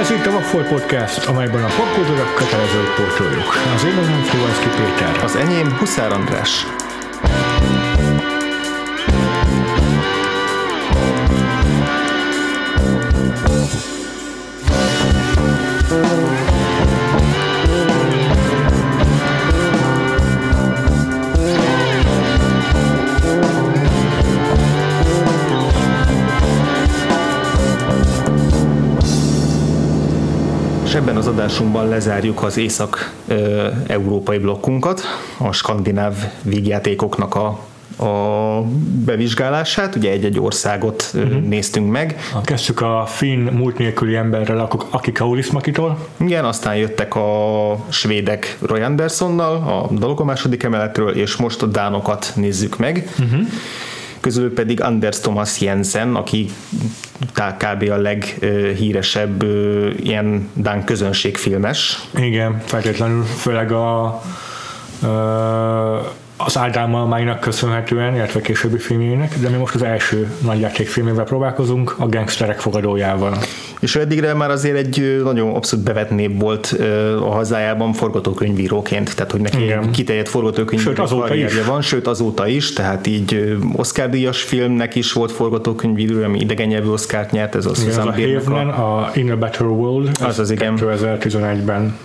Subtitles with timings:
[0.00, 3.48] Ez itt a Vagfolt Podcast, amelyben a popkultúra kötelező pótoljuk.
[3.74, 5.24] Az én nevem Frivalszki Péter.
[5.24, 6.66] Az enyém Huszár András.
[30.94, 35.02] És ebben az adásunkban lezárjuk az észak-európai blokkunkat,
[35.38, 37.60] a skandináv vígjátékoknak a
[37.98, 38.60] a
[39.04, 41.42] bevizsgálását, ugye egy-egy országot uh-huh.
[41.42, 42.16] néztünk meg.
[42.44, 46.08] Kezdtük a finn múlt nélküli emberrel, Aki Kaurismakitól.
[46.16, 51.66] Igen, aztán jöttek a svédek Roy Andersonnal, a dalok a második emeletről, és most a
[51.66, 53.08] dánokat nézzük meg.
[53.18, 53.46] Uh-huh
[54.24, 56.50] közül pedig Anders Thomas Jensen, aki
[57.32, 57.90] kb.
[57.90, 59.42] a leghíresebb
[60.02, 62.00] ilyen Dán közönségfilmes.
[62.14, 64.22] Igen, feltétlenül, főleg a,
[66.36, 72.08] az Ádám Malmánynak köszönhetően, illetve későbbi filmjének, de mi most az első nagyjátékfilmével próbálkozunk, a
[72.08, 73.38] Gangsterek fogadójával.
[73.80, 76.76] És eddigre már azért egy nagyon abszolút bevetnébb volt
[77.20, 79.90] a hazájában forgatókönyvíróként, tehát hogy neki Igen.
[79.90, 81.64] kiterjedt forgatókönyvíró is.
[81.66, 86.88] van, sőt azóta is, tehát így Oscar díjas filmnek is volt forgatókönyvíró, ami idegen nyelvű
[86.88, 90.50] Oscar-t nyert, ez az igen, Susan a, a, a In a Better World, az az
[90.50, 90.74] igen.
[90.80, 91.96] 2011-ben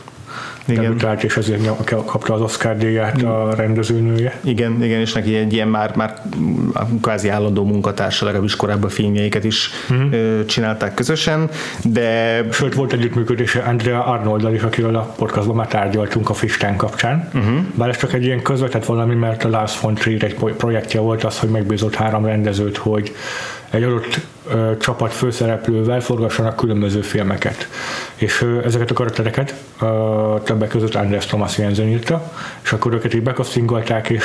[0.72, 0.84] igen.
[0.84, 4.40] debütált, és ezért kapta az Oscar díját a rendezőnője.
[4.44, 6.22] Igen, igen, és neki egy ilyen már, már
[7.02, 10.46] kvázi állandó munkatársa, legalábbis korábban filmjeiket is uh-huh.
[10.46, 11.50] csinálták közösen,
[11.84, 12.44] de...
[12.52, 17.30] Sőt, volt együttműködése Andrea Arnoldal is, akiről a podcastban már tárgyaltunk a Fistán kapcsán.
[17.34, 17.58] Uh-huh.
[17.74, 21.24] Bár ez csak egy ilyen közvetett valami, mert a Lars von Trier egy projektje volt
[21.24, 23.12] az, hogy megbízott három rendezőt, hogy
[23.70, 24.20] egy adott
[24.52, 27.68] ö, csapat főszereplővel forgassanak különböző filmeket.
[28.16, 32.32] És ö, ezeket a karaktereket ö, többek között András Thomas Jensen írta,
[32.64, 34.24] és akkor őket így bekasztingolták, és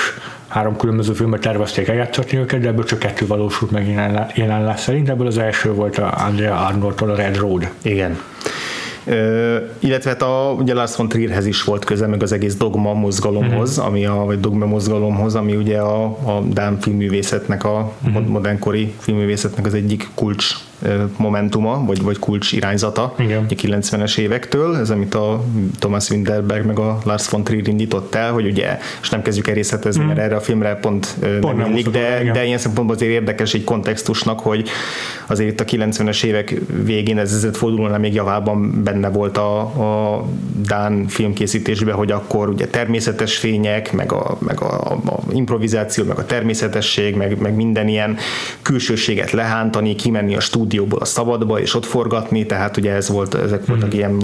[0.48, 3.88] három különböző filmet tervezték eljátszatni őket, de ebből csak kettő valósult meg
[4.34, 7.68] jelenlás szerint, ebből az első volt a Andrea Arnoldtól a Red Road.
[7.82, 8.18] Igen.
[9.06, 12.92] Ö, illetve hát a, ugye Lars von Trierhez is volt köze, meg az egész dogma
[12.92, 13.86] mozgalomhoz, uh-huh.
[13.86, 18.26] ami a, vagy dogma mozgalomhoz, ami ugye a, a Dán filmművészetnek, a uh-huh.
[18.26, 20.54] modernkori filmművészetnek az egyik kulcs
[21.16, 23.46] momentuma, vagy, vagy kulcs irányzata Igen.
[23.50, 25.44] a 90-es évektől, ez amit a
[25.78, 29.54] Thomas Winterberg meg a Lars von Trier indított el, hogy ugye, és nem kezdjük el
[29.54, 30.06] részletezni, mm.
[30.06, 33.64] mert erre a filmre pont, pont nem illik, de, de ilyen szempontból azért érdekes egy
[33.64, 34.68] kontextusnak, hogy
[35.26, 36.54] azért itt a 90-es évek
[36.84, 40.24] végén ez ezredfordulónál még javában benne volt a, a
[40.66, 46.26] Dán filmkészítésben, hogy akkor ugye természetes fények, meg a, meg a, a improvizáció, meg a
[46.26, 48.16] természetesség, meg, meg minden ilyen
[48.62, 53.34] külsőséget lehántani, kimenni a stúdió stúdióból a szabadba, és ott forgatni, tehát ugye ez volt,
[53.34, 53.94] ezek voltak uh-huh.
[53.94, 54.14] ilyen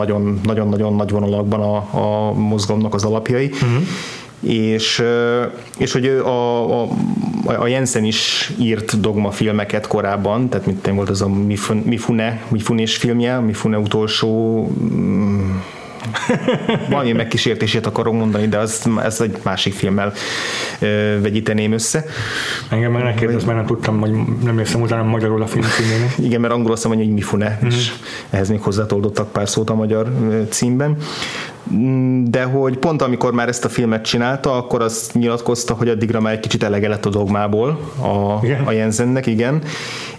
[0.45, 3.47] nagyon-nagyon nagy vonalakban a, a mozgalomnak az alapjai.
[3.47, 3.83] Uh-huh
[4.41, 5.03] és,
[5.79, 6.89] és hogy a, a,
[7.45, 11.29] a Jensen is írt dogma filmeket korábban, tehát mint volt az a
[11.85, 15.51] Mifune, Mifunés filmje, Mifune utolsó mm,
[16.91, 20.13] valami megkísértését akarok mondani, de az, ez egy másik filmmel
[20.79, 22.05] ö, vegyíteném össze.
[22.69, 24.13] Engem meg nekérdez, mert nem tudtam, hogy
[24.45, 26.15] nem érszem utána magyarul a film címének.
[26.19, 27.67] Igen, mert angolul azt mondja, hogy Mifune, mm-hmm.
[27.67, 27.93] és
[28.31, 30.13] ehhez még hozzátoldottak pár szót a magyar
[30.49, 30.97] címben
[32.25, 36.33] de hogy pont amikor már ezt a filmet csinálta, akkor azt nyilatkozta, hogy addigra már
[36.33, 37.69] egy kicsit elege lett a dogmából
[38.03, 38.65] a, igen.
[38.65, 39.63] a Jensennek, igen,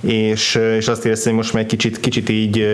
[0.02, 2.68] és, és azt érezte, hogy most már egy kicsit, kicsit így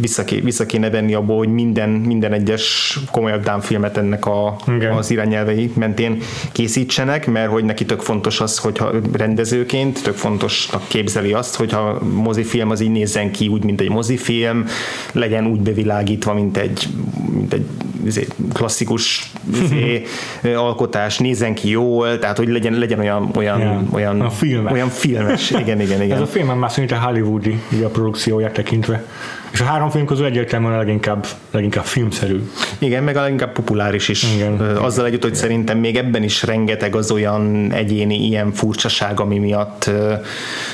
[0.00, 4.56] vissza, vissza kéne venni abból, hogy minden, minden egyes komolyabb filmet ennek a,
[4.96, 6.18] az irányelvei mentén
[6.52, 12.70] készítsenek, mert hogy neki tök fontos az, hogyha rendezőként tök fontosnak képzeli azt, hogyha mozifilm
[12.70, 14.66] az így nézzen ki úgy, mint egy mozifilm,
[15.12, 16.88] legyen úgy bevilágítva, mint egy
[17.32, 17.66] mint egy
[18.04, 19.32] izé, klasszikus
[19.62, 20.02] izé,
[20.66, 23.94] alkotás, nézzen ki jól, tehát hogy legyen, legyen olyan, olyan, yeah.
[23.94, 24.72] olyan, a filmes.
[24.72, 25.50] olyan filmes.
[25.50, 26.16] Igen, igen, igen.
[26.16, 29.04] Ez a film már szinte hollywoodi a produkcióját tekintve.
[29.50, 32.50] És a három film közül egyértelműen a leginkább, leginkább filmszerű.
[32.78, 34.34] Igen, meg a leginkább populáris is.
[34.34, 34.60] Igen.
[34.76, 39.90] Azzal együtt, hogy szerintem még ebben is rengeteg az olyan egyéni ilyen furcsaság, ami miatt,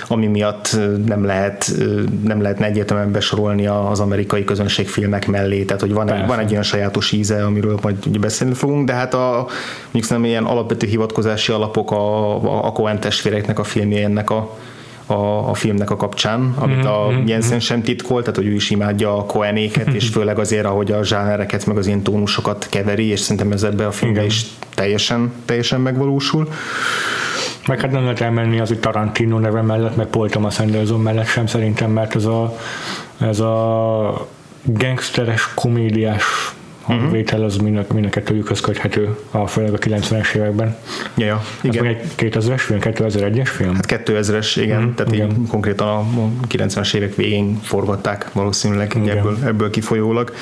[0.08, 0.76] ami miatt
[1.06, 1.73] nem lehet
[2.25, 5.64] nem lehetne egyértelműen besorolni az amerikai közönségfilmek mellé.
[5.64, 9.14] Tehát, hogy van, egy, van egy olyan sajátos íze, amiről majd beszélni fogunk, de hát
[9.14, 9.46] a
[9.82, 14.56] mondjuk szerintem ilyen alapvető hivatkozási alapok a, a, a Coen testvéreknek a filmje ennek a
[15.06, 16.87] a, a filmnek a kapcsán, amit mm-hmm.
[16.87, 17.64] a mhm, Jensen mhm.
[17.64, 21.67] sem titkolt, tehát hogy ő is imádja a koenéket, és főleg azért, ahogy a zsánereket,
[21.67, 26.49] meg az ilyen tónusokat keveri, és szerintem ez ebbe a filmbe is teljesen, teljesen megvalósul.
[27.67, 31.26] Meg hát nem lehet elmenni az, hogy Tarantino neve mellett, meg Paul Thomas Anderson mellett
[31.26, 32.56] sem szerintem, mert az a
[33.20, 34.29] ez a
[34.64, 36.25] gangsteres, komédiás
[36.86, 40.76] hangvétel az mind, mind a kettőjükhöz köthető, a, főleg a 90-es években.
[41.14, 41.86] Ja, ja, igen.
[41.86, 43.74] Ez egy 2000-es film, 2001-es film?
[43.74, 45.30] Hát 2000-es, igen, mm, tehát igen.
[45.30, 46.04] Így konkrétan a
[46.48, 49.16] 90-es évek végén forgatták valószínűleg igen.
[49.16, 50.32] ebből, ebből kifolyólag.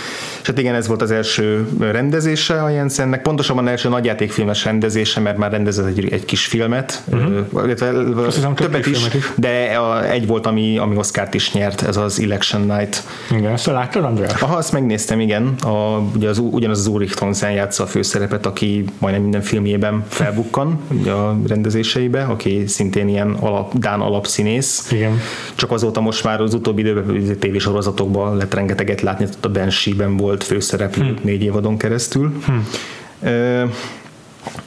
[0.41, 5.37] És hát igen, ez volt az első rendezése a Jensennek, pontosabban első nagyjátékfilmes rendezése, mert
[5.37, 7.67] már rendezett egy, egy kis filmet, uh-huh.
[7.67, 12.21] hiszem, többet is, is, de a, egy volt, ami, ami Oscar-t is nyert, ez az
[12.21, 13.03] Election Night.
[13.31, 14.43] Igen, ezt láttad, András?
[14.43, 15.55] Aha, azt megnéztem, igen.
[15.63, 20.81] A, ugye az, ugyanaz az Ulrich Thomsen játsza a főszerepet, aki majdnem minden filmjében felbukkan
[21.07, 24.91] a rendezéseibe, aki szintén ilyen alap, Dán alapszínész.
[24.93, 25.21] Igen.
[25.55, 31.05] Csak azóta most már az utóbbi időben tévésorozatokban lett rengeteget látni, a Banshee-ben volt főszereplő
[31.05, 31.19] hmm.
[31.23, 32.33] négy évadon keresztül.
[32.45, 32.67] Hmm.
[33.23, 33.71] Uh,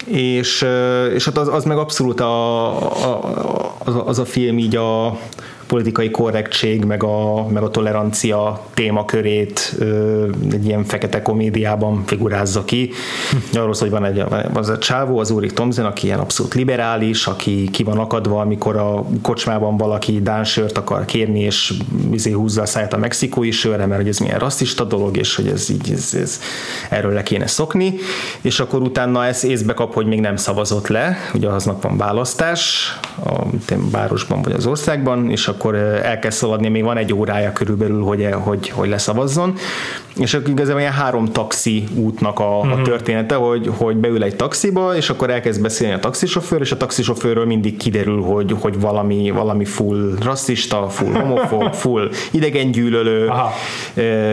[0.05, 0.65] és,
[1.13, 2.67] és hát az, az meg abszolút a,
[3.05, 3.21] a,
[3.77, 5.19] az, a, az a film így a,
[5.67, 9.75] politikai korrektség, meg a, meg a tolerancia témakörét
[10.51, 12.91] egy ilyen fekete komédiában figurázza ki.
[13.53, 14.23] Arról szól, hogy van egy
[14.53, 18.75] az a csávó, az Úrik Tomzen, aki ilyen abszolút liberális, aki ki van akadva, amikor
[18.75, 21.73] a kocsmában valaki dánsört akar kérni, és
[22.11, 25.47] izé húzza a száját a mexikói sörre, mert hogy ez milyen rasszista dolog, és hogy
[25.47, 26.39] ez így, ez, ez,
[26.89, 27.95] erről le kéne szokni,
[28.41, 32.93] és akkor utána ez észbe kap, hogy még nem szavazott le, ugye aznap van választás
[33.25, 33.43] a
[33.91, 38.29] városban vagy az országban, és akkor el kell szaladni, még van egy órája körülbelül, hogy,
[38.31, 39.53] hogy, hogy leszavazzon,
[40.15, 42.83] és akkor igazából ilyen három taxi útnak a, a mhm.
[42.83, 47.45] története, hogy, hogy beül egy taxiba, és akkor elkezd beszélni a taxisofőr, és a taxisofőrről
[47.45, 53.31] mindig kiderül, hogy, hogy valami, valami full rasszista, full homofób, full idegengyűlölő,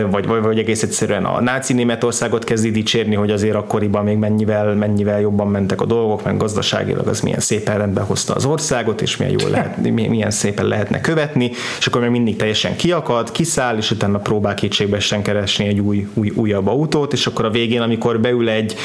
[0.09, 4.73] vagy, vagy, vagy egész egyszerűen a náci Németországot kezdi dicsérni, hogy azért akkoriban még mennyivel,
[4.73, 9.17] mennyivel jobban mentek a dolgok, meg gazdaságilag az milyen szépen rendbe hozta az országot, és
[9.17, 11.14] milyen jól lehet, milyen szépen lehetne követni,
[11.79, 16.29] és akkor még mindig teljesen kiakad, kiszáll, és utána próbál kétségbeesen keresni egy új, új,
[16.35, 18.75] újabb autót, és akkor a végén, amikor beül egy,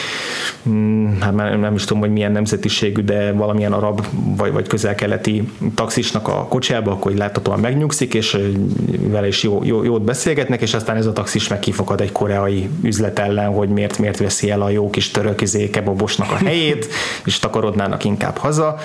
[0.68, 4.06] mm, hát nem is tudom, hogy milyen nemzetiségű, de valamilyen arab
[4.36, 8.38] vagy, vagy közel-keleti taxisnak a kocsiába, akkor láthatóan megnyugszik, és
[9.00, 12.68] vele is jó, jó, jót beszélgetnek, és aztán ez a taxis meg kifakad egy koreai
[12.82, 16.88] üzlet ellen, hogy miért, miért veszi el a jó kis török izé, kebabosnak a helyét,
[17.24, 18.78] és takarodnának inkább haza.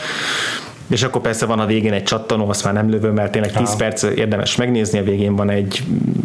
[0.88, 3.68] És akkor persze van a végén egy csattanó, azt már nem lövöm, mert tényleg 10
[3.68, 3.76] Aha.
[3.76, 5.84] perc érdemes megnézni, a végén van egy,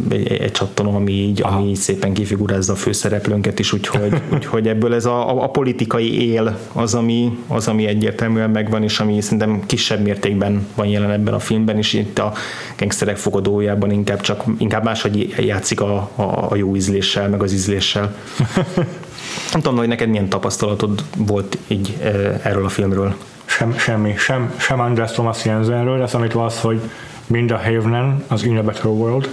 [0.09, 4.95] egy, egy csattanó, ami így, ami így szépen kifigurázza a főszereplőnket is, úgyhogy, úgyhogy ebből
[4.95, 9.63] ez a, a, a, politikai él az ami, az, ami egyértelműen megvan, és ami szerintem
[9.67, 12.33] kisebb mértékben van jelen ebben a filmben, és itt a
[12.79, 18.15] gangsterek fogadójában inkább csak inkább máshogy játszik a, a, a jó ízléssel, meg az ízléssel.
[19.53, 21.97] Nem tudom, hogy neked milyen tapasztalatod volt így
[22.43, 23.15] erről a filmről
[23.51, 26.81] sem, semmi, sem, sem András Thomas Jensenről, de számítva az, hogy
[27.27, 29.29] mind a Haven, az In a Better World,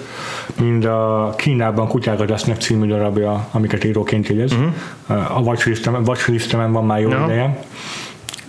[0.60, 4.52] mind a Kínában kutyákat lesznek című darabja, amiket íróként jegyez.
[4.52, 5.38] Uh-huh.
[5.38, 5.40] A
[6.06, 7.26] watchlistemen van már jó no.
[7.26, 7.60] ideje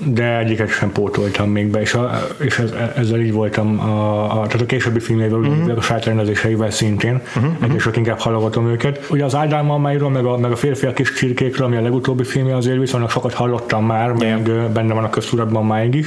[0.05, 4.47] de egyiket sem pótoltam még be, és, a, és ez, ezzel így voltam a, a,
[4.47, 5.77] tehát a későbbi filmjével, uh-huh.
[5.77, 7.53] a saját rendezéseivel szintén, uh-huh.
[7.61, 9.07] egyre sok inkább hallgatom őket.
[9.11, 12.25] Ugye az Ádám Mamáiról, meg a, meg a férfi a kis csirkékről, ami a legutóbbi
[12.25, 14.43] filmje, azért viszonylag sokat hallottam már, yeah.
[14.43, 16.07] meg benne van a köztudatban máig is,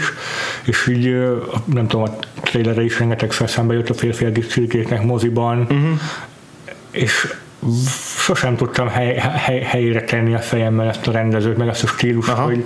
[0.65, 1.15] és így
[1.65, 5.99] nem tudom, a trailerre is rengetegszer szembe jött a férfi a kis csirkéknek moziban, uh-huh.
[6.91, 7.33] és
[8.17, 12.29] sosem tudtam hely, hely, helyére tenni a fejemmel ezt a rendezőt, meg ezt a stílust,
[12.29, 12.43] Aha.
[12.43, 12.65] hogy,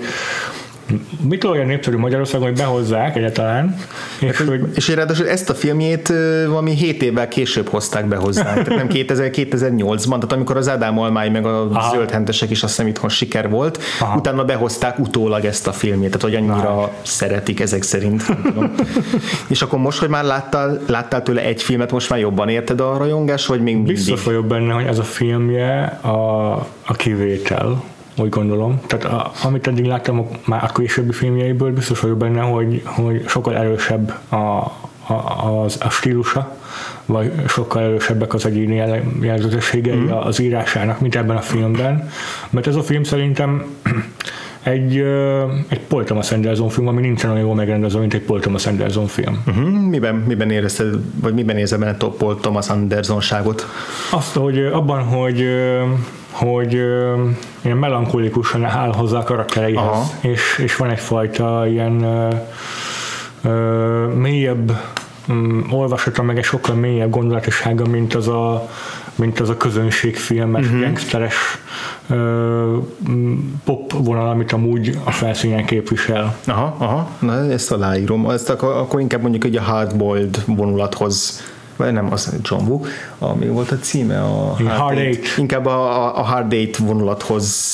[1.22, 3.76] mit olyan népszerű Magyarországon, hogy behozzák egyáltalán.
[4.20, 4.62] És, hát, hogy...
[4.76, 6.14] és ráadásul ezt a filmjét
[6.48, 11.00] valami 7 évvel később hozták be hozzá, tehát nem 2000, 2008-ban, tehát amikor az Ádám
[11.00, 11.96] Almány meg a Aha.
[11.96, 14.18] Zöldhentesek is azt hiszem itthon siker volt, Aha.
[14.18, 16.92] utána behozták utólag ezt a filmjét, tehát hogy annyira Aha.
[17.02, 18.24] szeretik ezek szerint.
[19.48, 22.98] és akkor most, hogy már láttál, láttál tőle egy filmet, most már jobban érted a
[22.98, 23.96] rajongás, vagy még mindig?
[23.96, 26.52] Biztos vagyok benne, hogy ez a filmje a,
[26.86, 27.84] a kivétel
[28.18, 28.82] úgy gondolom.
[28.88, 33.56] Tehát a, amit eddig láttam már a későbbi filmjeiből, biztos vagyok benne, hogy, hogy sokkal
[33.56, 34.36] erősebb a,
[35.08, 36.58] a, az, a stílusa,
[37.06, 40.12] vagy sokkal erősebbek az egyéni jelzetességei mm.
[40.12, 42.10] az írásának, mint ebben a filmben.
[42.50, 43.66] Mert ez a film szerintem
[44.64, 44.98] egy,
[45.68, 49.08] egy Paul Thomas Anderson film, ami nincsen olyan jól megrendezve, mint egy Paul Thomas Anderson
[49.08, 49.44] film.
[49.48, 49.70] Uh-huh.
[49.90, 53.66] Miben, miben érezted, vagy miben érzed benne a Paul Thomas Anderson-ságot?
[54.12, 55.46] Azt, hogy abban, hogy
[56.36, 56.74] hogy
[57.62, 60.04] ilyen melankolikusan áll hozzá a karaktereihez, Aha.
[60.22, 62.30] és, és van egyfajta ilyen ö,
[63.44, 64.80] ö, mélyebb
[65.28, 68.70] um, olvasata, meg egy sokkal mélyebb gondolatisága, mint az a,
[69.16, 70.82] mint az a közönségfilmes, uh-huh.
[70.82, 71.36] gangsteres
[72.10, 72.78] ö,
[73.64, 76.38] pop vonal, amit amúgy a felszínen képvisel.
[76.48, 78.30] Aha, aha, na ezt aláírom.
[78.30, 81.44] Ezt akkor, akkor inkább mondjuk egy a hardboiled vonulathoz
[81.76, 82.82] vagy nem, az John Woo,
[83.20, 85.16] ami volt a címe, a Hard, Hard Eight.
[85.16, 85.38] Eight.
[85.38, 87.74] Inkább a, a Hard Eight vonulathoz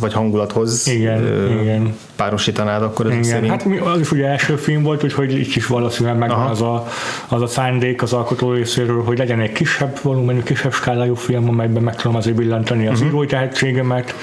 [0.00, 1.94] vagy hangulathoz igen, ö, igen.
[2.16, 3.50] párosítanád akkor szerint.
[3.50, 6.86] Hát az is ugye első film volt, úgyhogy itt is valószínűleg megvan az a,
[7.28, 11.82] az a szándék az alkotó részéről, hogy legyen egy kisebb volumenű, kisebb skálájú film, amelyben
[11.82, 13.08] meg tudom azért billantani az uh-huh.
[13.08, 14.14] írói tehetségemet,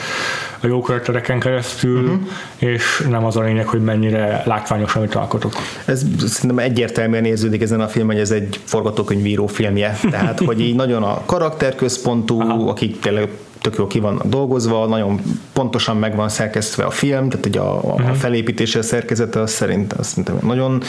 [0.64, 2.22] a jó karaktereken keresztül, uh-huh.
[2.58, 5.54] és nem az a lényeg, hogy mennyire látványos, amit alkotok.
[5.86, 10.00] Ez szerintem egyértelműen érződik ezen a film, hogy ez egy forgatókönyvíró filmje.
[10.12, 12.70] Tehát, hogy így nagyon a karakterközpontú, Aha.
[12.70, 13.30] akik tényleg
[13.64, 15.22] tök jól ki van dolgozva, nagyon
[15.54, 18.16] pontosan meg van szerkesztve a film, tehát ugye a, a uh-huh.
[18.16, 20.82] felépítése, a szerkezete az szerint az szerintem nagyon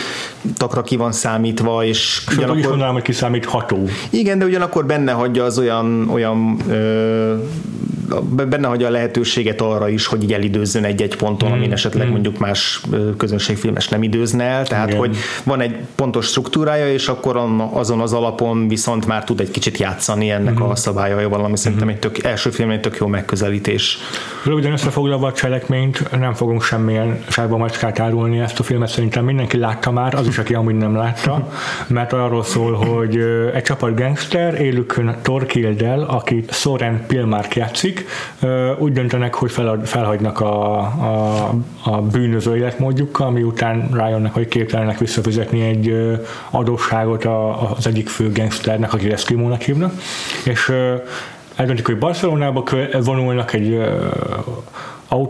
[0.57, 2.59] takra ki van számítva, és Sőt, ugyanakkor...
[2.59, 3.89] is mondanám, hogy kiszámítható.
[4.11, 7.35] Igen, de ugyanakkor benne hagyja az olyan, olyan ö,
[8.49, 12.11] benne hagyja a lehetőséget arra is, hogy így elidőzzön egy-egy ponton, mm, amin esetleg mm.
[12.11, 12.81] mondjuk más
[13.17, 14.99] közönségfilmes nem időzne el, tehát Igen.
[14.99, 17.37] hogy van egy pontos struktúrája, és akkor
[17.73, 20.63] azon az alapon viszont már tud egy kicsit játszani ennek mm.
[20.63, 21.91] a szabályaival, ami szerintem mm.
[21.91, 23.99] egy tök, első film egy tök jó megközelítés.
[24.45, 29.57] Röviden összefoglalva a cselekményt, nem fogunk semmilyen sárba macskát árulni ezt a filmet, szerintem mindenki
[29.57, 31.49] látta már, az is, aki amúgy nem látta,
[31.87, 33.17] mert arról szól, hogy
[33.55, 37.94] egy csapat gangster élükön Torkildel, aki Soren Pilmark játszik,
[38.79, 45.61] úgy döntenek, hogy felad, felhagynak a, a, a bűnöző életmódjukkal, miután rájönnek, hogy képtelenek visszafizetni
[45.61, 46.19] egy
[46.51, 47.25] adósságot
[47.77, 49.93] az egyik fő gangsternek, aki Eskimónak hívnak,
[50.45, 50.73] és
[51.57, 52.65] eldöntik, hogy Barcelonába
[53.05, 53.81] vonulnak egy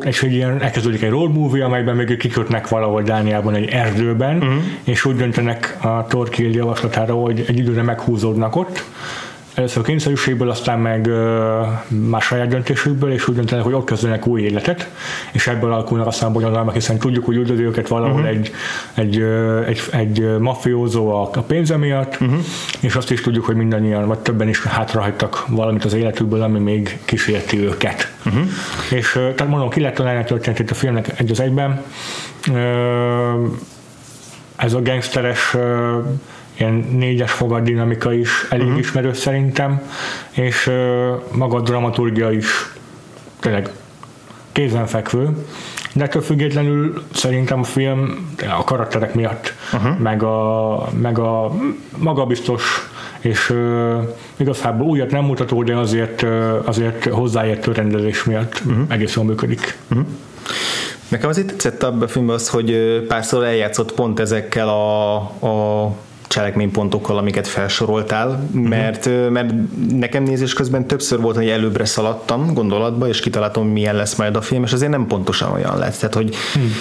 [0.05, 4.55] és egy ilyen, elkezdődik egy road movie, amelyben még kikötnek valahol Dániában egy erdőben, uh-huh.
[4.85, 8.85] és úgy döntenek a Torquil javaslatára, hogy egy időre meghúzódnak ott,
[9.55, 11.11] először a kényszerűségből, aztán meg
[11.89, 14.91] más saját döntésükből, és úgy döntenek, hogy ott kezdenek új életet,
[15.33, 18.29] és ebből alakulnak aztán bonyolalmak, hiszen tudjuk, hogy üldözi őket valahol uh-huh.
[18.29, 18.53] egy,
[18.95, 19.21] egy,
[19.67, 22.39] egy, egy mafiózó a, a pénze miatt, uh-huh.
[22.81, 26.99] és azt is tudjuk, hogy mindannyian, vagy többen is hátrahagytak valamit az életükből, ami még
[27.05, 28.13] kísérti őket.
[28.27, 28.43] Uh-huh.
[28.91, 31.83] És tehát mondom, ki lehet találni a történetét a filmnek egy az egyben.
[34.57, 35.57] Ez a gangsteres
[36.59, 38.81] ilyen négyes fogad dinamika is elég uh-huh.
[38.81, 39.83] ismerős szerintem,
[40.31, 40.71] és
[41.33, 42.47] maga a dramaturgia is
[43.41, 43.71] tényleg
[44.53, 45.29] kézenfekvő,
[45.95, 49.99] de ettől függetlenül szerintem a film a karakterek miatt, uh-huh.
[49.99, 51.53] meg, a, meg a
[51.97, 52.89] magabiztos
[53.21, 54.03] és uh,
[54.37, 58.85] igazából újat nem mutató, de azért, uh, azért hozzáértő rendezés miatt uh-huh.
[58.89, 59.79] egész jól működik.
[59.91, 60.07] Uh-huh.
[61.09, 65.15] Nekem azért tetszett a filmben az, hogy párszor eljátszott pont ezekkel a,
[65.47, 65.91] a
[66.29, 69.31] cselekménypontokkal, amiket felsoroltál, mert, uh-huh.
[69.31, 69.55] mert
[69.91, 74.41] nekem nézés közben többször volt, hogy előbbre szaladtam gondolatba, és kitaláltam, milyen lesz majd a
[74.41, 75.97] film, és azért nem pontosan olyan lett.
[75.97, 76.73] Tehát, hogy hmm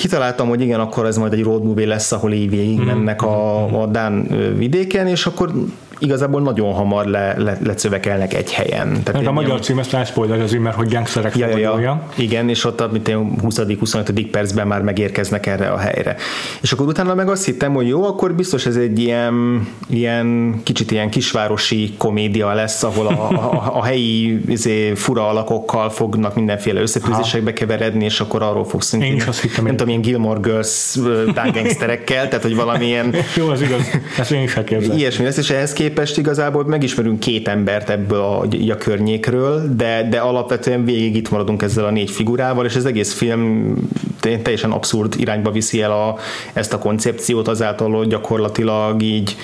[0.00, 2.86] kitaláltam, hogy igen, akkor ez majd egy road movie lesz, ahol így végig hmm.
[2.86, 5.52] mennek a, a Dán vidéken, és akkor
[6.00, 9.02] igazából nagyon hamar le, le, lecövekelnek egy helyen.
[9.02, 12.02] Tehát a magyar cím ezt azért, mert hogy gangsterek ja, ja, ja.
[12.16, 14.26] Igen, és ott a 20.-25.
[14.30, 16.16] percben már megérkeznek erre a helyre.
[16.60, 20.90] És akkor utána meg azt hittem, hogy jó, akkor biztos ez egy ilyen, ilyen kicsit
[20.90, 27.52] ilyen kisvárosi komédia lesz, ahol a, a, a helyi izé, fura alakokkal fognak mindenféle összetűzésekbe
[27.52, 30.98] keveredni, és akkor arról fogsz Én is azt hittem, nem tudom, ilyen Gilmore Girls
[31.34, 33.14] tángengszterekkel, tehát hogy valamilyen...
[33.36, 33.80] jó, az igaz,
[34.18, 34.98] ezt én is elképzelem.
[34.98, 40.18] Ilyesmi lesz, és ehhez képest igazából megismerünk két embert ebből a, a környékről, de, de
[40.18, 43.74] alapvetően végig itt maradunk ezzel a négy figurával, és az egész film
[44.20, 46.16] teljesen abszurd irányba viszi el a,
[46.52, 49.36] ezt a koncepciót azáltal, hogy gyakorlatilag így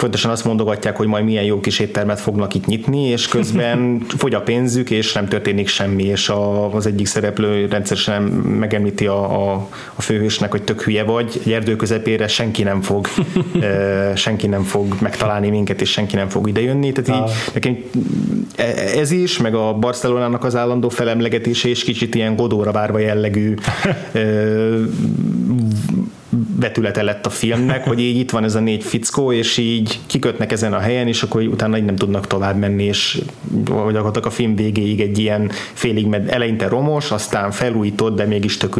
[0.00, 4.34] fontosan azt mondogatják, hogy majd milyen jó kis éttermet fognak itt nyitni, és közben fogy
[4.34, 9.68] a pénzük, és nem történik semmi, és a, az egyik szereplő rendszeresen megemlíti a, a,
[9.94, 13.06] a főhősnek, hogy tök hülye vagy, egy erdő közepére senki nem fog
[14.14, 17.78] senki nem fog megtalálni minket, és senki nem fog idejönni, tehát így nekem
[18.56, 18.64] e,
[18.98, 23.54] ez is, meg a Barcelonának az állandó felemlegetése, és kicsit ilyen Godóra várva jellegű
[26.56, 30.52] vetülete lett a filmnek, hogy így itt van ez a négy fickó, és így kikötnek
[30.52, 33.20] ezen a helyen, és akkor utána így nem tudnak tovább menni, és
[33.64, 38.78] gyakorlatilag a film végéig egy ilyen félig med, eleinte romos, aztán felújított, de mégis tök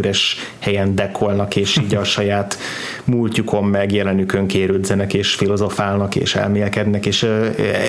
[0.58, 2.58] helyen dekolnak, és így a saját
[3.04, 7.26] múltjukon meg jelenükön kérődzenek, és filozofálnak, és elmélkednek, és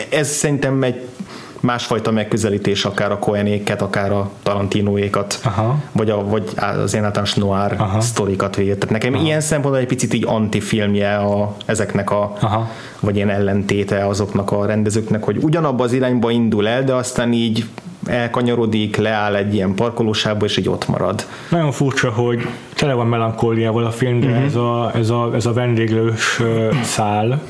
[0.10, 1.02] ez szerintem egy
[1.62, 5.76] másfajta megközelítés, akár a Cohenéket, akár a Tarantinoékat, Aha.
[5.92, 8.02] vagy, a, vagy az én általános noir Aha.
[8.02, 8.78] sztorikat véget.
[8.78, 9.24] Tehát nekem Aha.
[9.24, 12.70] ilyen szempontból egy picit így antifilmje a, ezeknek a, Aha.
[13.00, 17.66] vagy ilyen ellentéte azoknak a rendezőknek, hogy ugyanabba az irányba indul el, de aztán így
[18.06, 21.26] elkanyarodik, leáll egy ilyen parkolósába, és így ott marad.
[21.50, 24.44] Nagyon furcsa, hogy tele van melankóliával a film, de uh-huh.
[24.44, 26.42] ez, a, ez, a, ez a vendéglős
[26.84, 27.42] szál,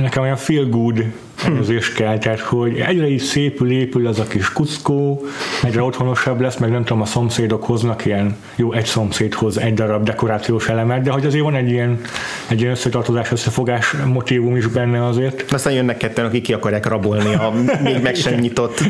[0.00, 1.04] nekem olyan feel good
[1.48, 5.24] érzés kell, tehát hogy egyre is szépül, épül az a kis kuckó,
[5.62, 9.74] egyre otthonosabb lesz, meg nem tudom, a szomszédok hoznak ilyen, jó, egy szomszéd hoz egy
[9.74, 12.00] darab dekorációs elemet, de hogy azért van egy ilyen,
[12.48, 15.52] egy ilyen összetartozás, összefogás motivum is benne azért.
[15.52, 18.82] Aztán jönnek ketten, akik ki akarják rabolni a még meg sem nyitott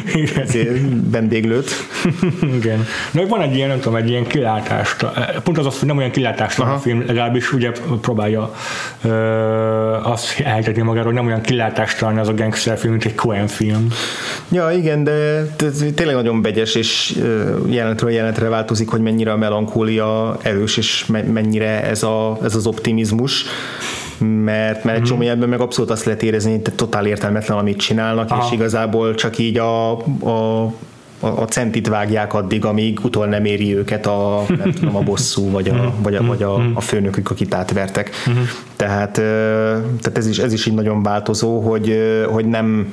[1.10, 1.70] vendéglőt.
[2.56, 2.86] Igen.
[3.10, 4.96] De van egy ilyen, nem tudom, egy ilyen kilátás,
[5.42, 7.70] pont az az, hogy nem olyan kilátás a film, legalábbis ugye
[8.00, 8.54] próbálja
[9.02, 9.08] ö,
[10.02, 13.88] azt eltetni magáról, hogy nem olyan kilátástalan az a gangsterfilm, mint egy Coen film.
[14.50, 15.46] Ja, igen, de
[15.94, 17.18] tényleg nagyon begyes, és
[17.68, 23.44] jelentről jelentre változik, hogy mennyire a melankólia erős, és mennyire ez, a, ez az optimizmus
[24.18, 28.30] mert, mert egy csomó ebben meg abszolút azt lehet érezni, hogy totál értelmetlen, amit csinálnak,
[28.30, 28.44] Aha.
[28.46, 29.90] és igazából csak így a,
[30.28, 30.72] a
[31.20, 35.68] a centit vágják addig, amíg utol nem éri őket a, nem tudom, a bosszú, vagy
[35.68, 38.10] a, vagy a, vagy a, a főnökük, akit átvertek.
[38.76, 41.98] Tehát, tehát ez, is, ez is így nagyon változó, hogy,
[42.30, 42.92] hogy nem,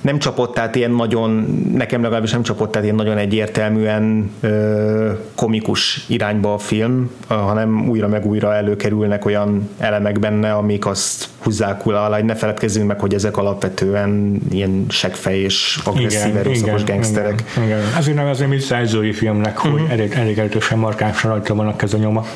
[0.00, 1.30] nem csapott át ilyen nagyon,
[1.74, 8.08] nekem legalábbis nem csapott át ilyen nagyon egyértelműen ö, komikus irányba a film, hanem újra
[8.08, 13.14] meg újra előkerülnek olyan elemek benne, amik azt húzzák alá, hogy ne feledkezzünk meg, hogy
[13.14, 17.44] ezek alapvetően ilyen segfej és agresszív erőszakos gangsterek.
[17.52, 17.80] Igen, igen.
[17.96, 19.72] Ezért nevezném mint szerzői filmnek, uh-huh.
[19.72, 19.90] hogy mhm.
[19.90, 22.26] elég, elég erősen markánsan rajta vannak ez a nyoma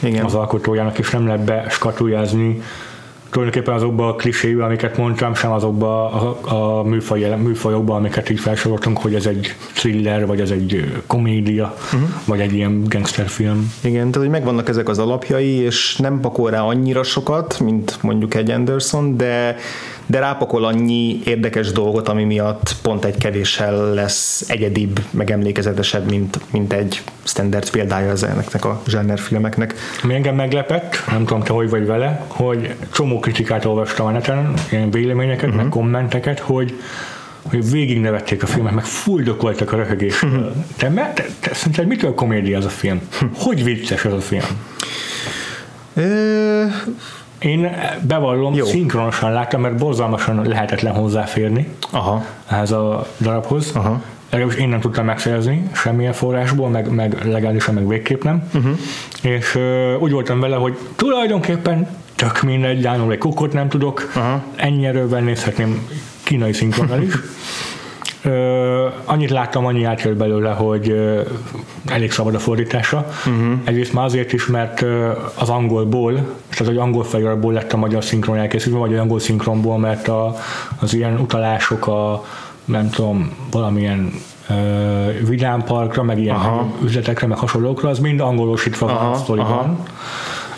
[0.00, 0.24] igen.
[0.24, 2.62] az alkotójának, és nem lehet be skatujázni
[3.30, 8.98] tulajdonképpen azokba a kliséjű, amiket mondtam, sem azokba a, a műfaj, műfajokba, amiket így felsoroltunk,
[8.98, 12.10] hogy ez egy thriller, vagy ez egy komédia, uh-huh.
[12.24, 13.72] vagy egy ilyen gangsterfilm.
[13.80, 18.34] Igen, tehát hogy megvannak ezek az alapjai, és nem pakol rá annyira sokat, mint mondjuk
[18.34, 19.56] egy Anderson, de
[20.10, 26.72] de rápakol annyi érdekes dolgot, ami miatt pont egy kevéssel lesz egyedibb, megemlékezetesebb, mint, mint
[26.72, 29.74] egy standard példája az ennek a zsáner filmeknek.
[30.02, 34.52] Mi engem meglepett, nem tudom te hogy vagy vele, hogy csomó kritikát olvastam a neten,
[34.70, 35.56] ilyen véleményeket, uh-huh.
[35.56, 35.74] meg mhm.
[35.74, 36.80] kommenteket, hogy
[37.42, 40.30] hogy végig nevették a filmet, meg fuldokoltak a röhögésről.
[40.30, 40.64] Uh-huh.
[40.76, 43.00] Te, te, te, te szerinted mitől komédia az a film?
[43.34, 44.44] Hogy vicces az a film?
[47.38, 48.64] Én bevallom, Jó.
[48.64, 52.24] szinkronosan láttam, mert borzalmasan lehetetlen hozzáférni Aha.
[52.48, 53.70] ehhez a darabhoz.
[53.74, 54.02] Aha.
[54.30, 58.48] Legalábbis én nem tudtam megszerezni semmilyen forrásból, meg, meg legálisan, meg végképp nem.
[58.54, 58.78] Uh-huh.
[59.22, 64.40] És uh, úgy voltam vele, hogy tulajdonképpen tök mindegy, Dánul egy kukot nem tudok, uh-huh.
[64.56, 65.88] ennyi erőben nézhetném
[66.22, 67.12] kínai szinkronnal is.
[68.22, 71.20] Ö, annyit láttam, annyi átjött belőle, hogy ö,
[71.86, 73.06] elég szabad a fordítása.
[73.26, 73.52] Uh-huh.
[73.64, 76.12] Egyrészt már azért is, mert ö, az angolból,
[76.50, 80.36] tehát hogy angol feliratból lett a magyar szinkron elkészülve, vagy angol szinkronból, mert a,
[80.80, 82.24] az ilyen utalások a
[82.64, 84.12] nem tudom, valamilyen
[84.48, 86.66] uh, vidámparkra, meg ilyen Aha.
[86.82, 89.78] üzletekre, meg hasonlókra, az mind angolosítva van a sztoriban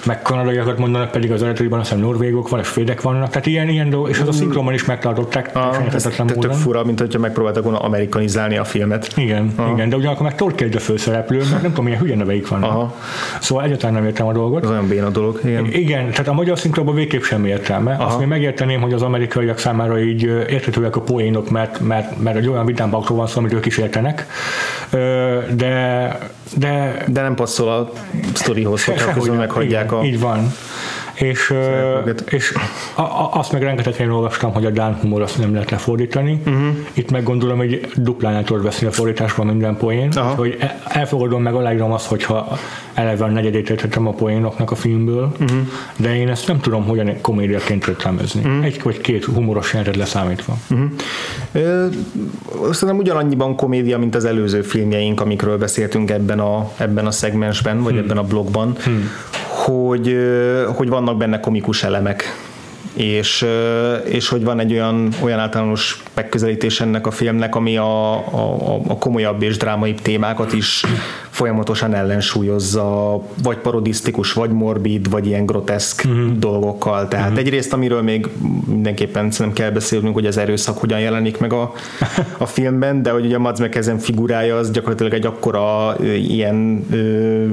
[0.05, 3.69] meg kanadaiakat mondanak, pedig az eredetiben azt hiszem norvégok van, és svédek vannak, tehát ilyen,
[3.69, 5.51] ilyen dolgok, és az a szinkronban is megtartották.
[5.53, 6.09] Ah, ez
[6.41, 9.13] tök fura, mint hogyha megpróbáltak volna amerikanizálni a filmet.
[9.17, 9.71] Igen, ah.
[9.71, 12.71] igen, de ugyanakkor meg Torkéld a főszereplő, mert nem tudom, milyen hülye neveik vannak.
[12.71, 12.95] Aha.
[13.41, 14.65] Szóval egyáltalán nem értem a dolgot.
[14.65, 15.67] Az olyan béna dolog, igen.
[15.67, 17.93] Igen, tehát a magyar szinkronban végképp semmi értelme.
[17.93, 18.05] Aha.
[18.05, 22.49] Azt még megérteném, hogy az amerikaiak számára így érthetőek a poénok, mert, mert, mert egy
[22.49, 24.27] olyan vitámbakról van szó, amit ők is értenek.
[25.55, 26.19] De,
[26.57, 27.91] de, de nem passzol a
[28.35, 30.05] sztorihoz, hogyha közben meghagyják a...
[30.05, 30.53] Így van.
[31.15, 31.55] És,
[32.29, 32.55] és
[32.95, 36.41] a, a, azt meg rengeteg helyen olvastam, hogy a Dán humor azt nem lehet lefordítani.
[36.47, 36.77] Uh-huh.
[36.93, 40.13] Itt meg gondolom, hogy duplán el tudod veszni a fordításban minden poén.
[40.15, 40.35] Aha.
[40.35, 42.59] Hogy e, elfogadom meg, aláírom azt, hogyha
[42.95, 45.59] eleve a negyedét értettem a poénoknak a filmből, uh-huh.
[45.97, 48.41] de én ezt nem tudom hogyan komédiaként értelmezni.
[48.45, 48.65] Uh-huh.
[48.65, 50.57] Egy vagy két humoros jelentet leszámítva.
[50.71, 50.89] Uh-huh.
[51.53, 51.87] Ö,
[52.71, 57.93] szerintem ugyanannyiban komédia, mint az előző filmjeink, amikről beszéltünk ebben a, ebben a szegmensben, vagy
[57.93, 58.03] hmm.
[58.03, 58.77] ebben a blogban.
[58.85, 59.11] Hmm
[59.61, 60.17] hogy,
[60.75, 62.25] hogy vannak benne komikus elemek
[62.95, 63.47] és,
[64.05, 68.99] és hogy van egy olyan, olyan általános megközelítés ennek a filmnek, ami a, a, a
[68.99, 70.85] komolyabb és drámaibb témákat is
[71.31, 76.39] folyamatosan ellensúlyozza, vagy parodisztikus, vagy morbid, vagy ilyen groteszk uh-huh.
[76.39, 77.09] dolgokkal.
[77.09, 77.41] Tehát uh-huh.
[77.41, 78.29] egyrészt, amiről még
[78.67, 81.73] mindenképpen szerintem kell beszélnünk, hogy az erőszak hogyan jelenik meg a,
[82.39, 87.47] a filmben, de hogy ugye a Mads Mikkelsen figurája az gyakorlatilag egy akkora ilyen ö,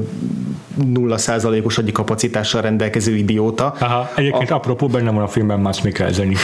[0.85, 3.75] nulla százalékos agyi kapacitással rendelkező idióta.
[3.79, 4.55] Aha, egyébként a...
[4.55, 6.39] apropó, benne van a filmben Mads Mikkelsen is.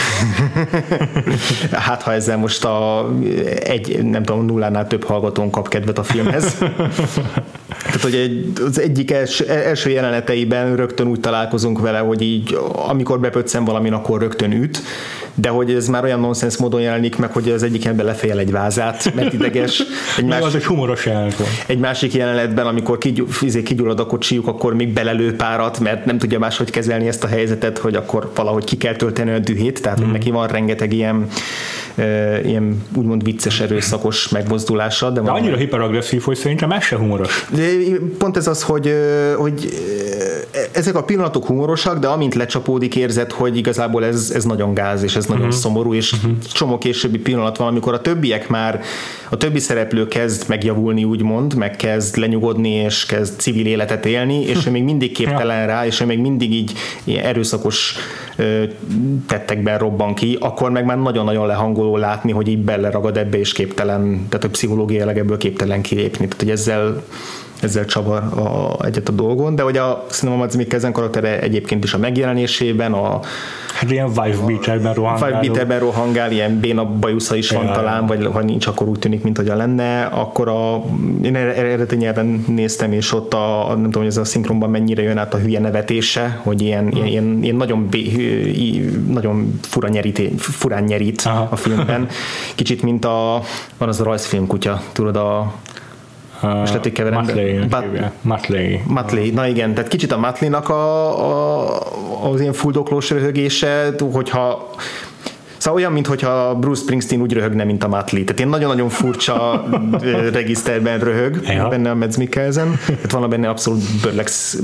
[1.70, 3.08] hát ha ezzel most a
[3.62, 6.54] egy, nem tudom, nullánál több hallgatón kap kedvet a filmhez.
[7.84, 13.20] Tehát, hogy egy, az egyik első, első jeleneteiben rögtön úgy találkozunk vele, hogy így amikor
[13.20, 14.82] bepöccen valamin, akkor rögtön üt,
[15.34, 18.50] de hogy ez már olyan nonsens módon jelenik meg, hogy az egyik ember lefejel egy
[18.50, 19.82] vázát, mert ideges.
[20.18, 21.50] Egy más, az egy humoros jelenet volt.
[21.66, 22.98] Egy másik jelenetben, amikor
[23.40, 27.26] izé kigyullad a kocsijuk, akkor még belelő párat, mert nem tudja máshogy kezelni ezt a
[27.26, 30.10] helyzetet, hogy akkor valahogy ki kell tölteni a dühét, tehát mm.
[30.10, 31.26] neki van rengeteg ilyen
[32.44, 35.10] ilyen úgymond vicces, erőszakos megmozdulása.
[35.10, 37.46] De, de annyira hiperagresszív, hogy szerintem ez se humoros.
[37.50, 37.62] De
[38.18, 38.94] pont ez az, hogy,
[39.36, 39.68] hogy
[40.72, 45.16] ezek a pillanatok humorosak, de amint lecsapódik, érzed, hogy igazából ez, ez nagyon gáz, és
[45.16, 45.60] ez nagyon uh-huh.
[45.60, 46.32] szomorú, és uh-huh.
[46.52, 48.80] csomó későbbi pillanat van, amikor a többiek már,
[49.30, 54.66] a többi szereplő kezd megjavulni, úgymond, meg kezd lenyugodni, és kezd civil életet élni, és
[54.66, 56.72] ő még mindig képtelen rá, és ő még mindig így
[57.06, 57.94] erőszakos
[59.26, 64.26] tettekben robban ki, akkor meg már nagyon-nagyon lehangoló látni, hogy így beleragad ebbe, és képtelen,
[64.28, 66.26] tehát a pszichológiailag ebből képtelen kilépni.
[66.26, 67.04] Tehát, hogy ezzel
[67.64, 71.84] ezzel csavar a, egyet a dolgon, de hogy a, szerintem a Mads Mikkelsen karaktere egyébként
[71.84, 73.20] is a megjelenésében, a
[73.74, 75.28] Hát ilyen wife beaterben rohangál.
[75.28, 77.72] Wife beaterben rohangál, ilyen béna bajusza is van ja.
[77.72, 80.02] talán, vagy ha nincs, akkor úgy tűnik, mint hogy a lenne.
[80.04, 80.84] Akkor a,
[81.22, 85.18] én eredeti nyelven néztem, és ott a, nem tudom, hogy ez a szinkronban mennyire jön
[85.18, 87.04] át a hülye nevetése, hogy ilyen, hmm.
[87.04, 88.02] ilyen, ilyen nagyon, bé,
[89.08, 91.48] nagyon fura nyerít, furán nyerít Aha.
[91.50, 92.08] a filmben.
[92.54, 93.42] Kicsit, mint a,
[93.78, 95.52] van az a rajzfilm kutya, tudod, a
[96.48, 97.18] most lehet, hogy keverem.
[98.20, 98.80] Matley.
[98.86, 99.30] Matley.
[99.32, 101.18] Na igen, tehát kicsit a Matley-nak a,
[101.66, 101.80] a,
[102.30, 104.70] az ilyen fuldoklós röhögése, hogyha
[105.64, 108.22] Szóval olyan, mintha Bruce Springsteen úgy röhögne, mint a Matt Lee.
[108.22, 109.64] Tehát ilyen nagyon-nagyon furcsa
[110.32, 111.68] regiszterben röhög ja.
[111.68, 112.78] benne a Mads Mikkelsen.
[112.86, 113.82] Tehát van benne abszolút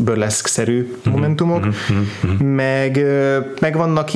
[0.05, 1.13] burleszk-szerű mm-hmm.
[1.13, 1.67] momentumok.
[1.67, 2.47] Mm-hmm.
[2.47, 3.05] Meg,
[3.61, 4.11] meg vannak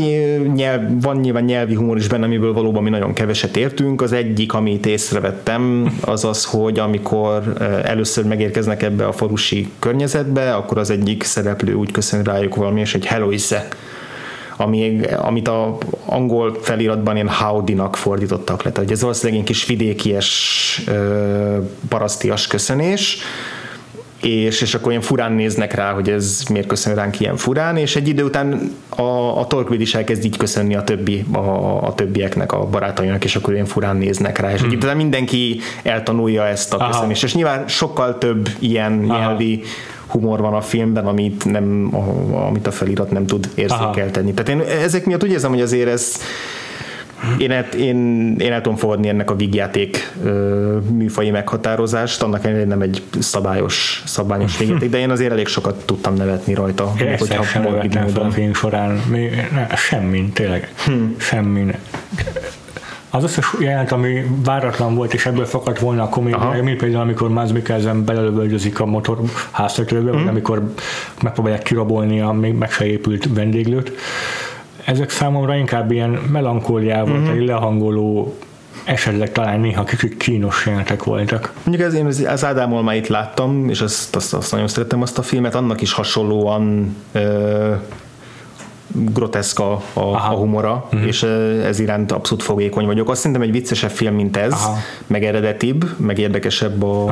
[0.54, 4.02] nyelv, van nyilván nyelvi humor is benne, amiből valóban mi nagyon keveset értünk.
[4.02, 7.42] Az egyik, amit észrevettem, az az, hogy amikor
[7.84, 12.94] először megérkeznek ebbe a falusi környezetbe, akkor az egyik szereplő úgy köszön rájuk valami, és
[12.94, 13.40] egy hello is
[14.56, 18.72] ami, amit a angol feliratban ilyen howdy-nak fordítottak le.
[18.72, 20.82] Tehát ez valószínűleg egy kis vidékies,
[21.88, 23.18] parasztias köszönés,
[24.24, 27.96] és, és akkor ilyen furán néznek rá, hogy ez miért köszön ránk ilyen furán, és
[27.96, 31.38] egy idő után a, a Torquid is elkezd így köszönni a többi, a,
[31.86, 34.70] a többieknek, a barátainak, és akkor ilyen furán néznek rá, és hmm.
[34.70, 39.18] egy után mindenki eltanulja ezt a köszönést, és nyilván sokkal több ilyen Aha.
[39.18, 39.62] nyelvi
[40.06, 41.94] humor van a filmben, amit, nem,
[42.48, 44.34] amit a felirat nem tud érzékeltetni.
[44.34, 46.16] Tehát én ezek miatt úgy érzem, hogy azért ez
[47.38, 47.96] én, el, én,
[48.38, 50.12] én el tudom fogadni ennek a vígjáték
[50.90, 56.14] műfai meghatározást, annak ellenére nem egy szabályos, szabályos vígjáték, de én azért elég sokat tudtam
[56.14, 56.92] nevetni rajta.
[57.00, 61.14] Én hogyha sem nevettem a film során, mi, ne, semmi, tényleg, hmm.
[61.18, 61.74] semmi
[63.14, 67.28] az összes jelent, ami váratlan volt, és ebből fakadt volna a komédia, mint például amikor
[67.28, 69.18] Mads Mikkelsen belelövöldözik a motor
[69.50, 70.14] háztetőbe, mm.
[70.14, 70.72] vagy amikor
[71.22, 73.92] megpróbálják kirabolni a még meg se épült vendéglőt.
[74.84, 77.30] Ezek számomra inkább ilyen melankóliával, mm-hmm.
[77.30, 78.34] egy lehangoló
[78.84, 81.52] esetleg talán néha kicsit kínos jelenetek voltak.
[81.64, 85.18] Mondjuk ez, én az Ádámol már itt láttam, és azt, azt, azt nagyon szerettem azt
[85.18, 87.72] a filmet, annak is hasonlóan ö,
[88.94, 91.06] groteszk a, a, a humora, uh-huh.
[91.06, 91.22] és
[91.64, 93.10] ez iránt abszolút fogékony vagyok.
[93.10, 94.76] Azt szerintem egy viccesebb film, mint ez, Aha.
[95.06, 97.06] meg eredetibb, meg érdekesebb a,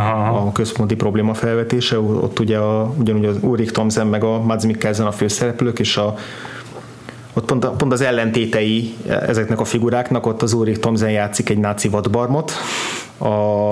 [0.47, 2.01] a központi probléma felvetése.
[2.01, 6.15] Ott ugye a, ugyanúgy az Ulrich Thomsen meg a Mads Mikkelsen a főszereplők, és a
[7.33, 11.89] ott pont, pont az ellentétei ezeknek a figuráknak, ott az Ulrich Thomsen játszik egy náci
[11.89, 12.53] vadbarmot,
[13.19, 13.27] a,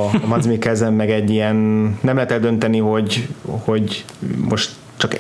[0.04, 1.56] a Mads Mikkelsen meg egy ilyen,
[2.00, 3.28] nem lehet eldönteni, hogy,
[3.64, 4.04] hogy
[4.48, 5.18] most csak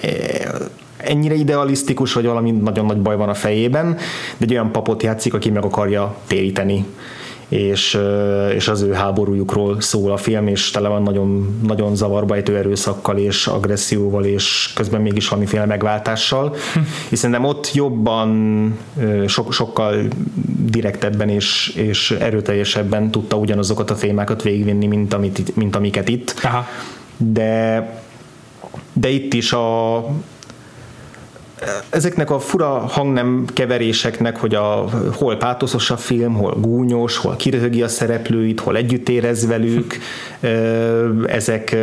[0.96, 3.92] ennyire idealisztikus, hogy valami nagyon nagy baj van a fejében,
[4.36, 6.84] de egy olyan papot játszik, aki meg akarja téríteni
[7.50, 7.98] és,
[8.54, 13.18] és az ő háborújukról szól a film, és tele van nagyon, nagyon zavarba ejtő erőszakkal
[13.18, 16.56] és agresszióval, és közben mégis valamiféle megváltással,
[17.08, 18.78] hiszen nem ott jobban,
[19.26, 19.94] so, sokkal
[20.64, 26.34] direktebben és, és erőteljesebben tudta ugyanazokat a témákat végigvinni, mint, amit, mint amiket itt.
[26.42, 26.66] Aha.
[27.16, 27.84] De
[28.92, 29.96] de itt is a,
[31.90, 37.82] ezeknek a fura hangnem keveréseknek, hogy a, hol pátoszos a film, hol gúnyos, hol kiröhögi
[37.82, 39.98] a szereplőit, hol együtt érez velük,
[41.26, 41.76] ezek,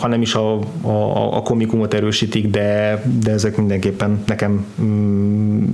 [0.00, 5.64] ha nem is a, a, a komikumot erősítik, de, de ezek mindenképpen nekem mm,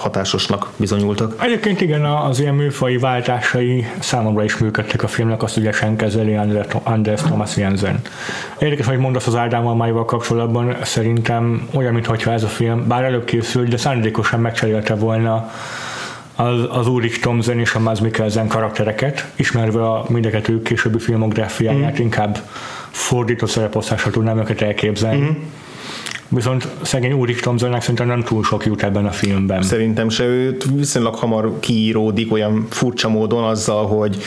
[0.00, 1.34] hatásosnak bizonyultak.
[1.42, 6.38] Egyébként igen, az ilyen műfai váltásai számomra is működtek a filmnek, azt ügyesen kezeli
[6.82, 8.00] Anders Thomas Jensen.
[8.58, 13.24] Érdekes, hogy mondasz az Ádámmal májval kapcsolatban, szerintem olyan, mintha ez a film, bár előbb
[13.24, 15.50] készült, de szándékosan megcserélte volna
[16.36, 22.02] az, az Ulrich Thomsen és a Mads Mikkelsen karaktereket, ismerve a mindeket későbbi filmográfiáját, mm.
[22.02, 22.38] inkább
[22.90, 25.20] fordított szereposztásra tudnám őket elképzelni.
[25.20, 25.59] Mm
[26.30, 29.62] Viszont szegény Úrik Tomzonnak szerintem nem túl sok jut ebben a filmben.
[29.62, 34.22] Szerintem se, ő viszonylag hamar kiíródik olyan furcsa módon azzal, hogy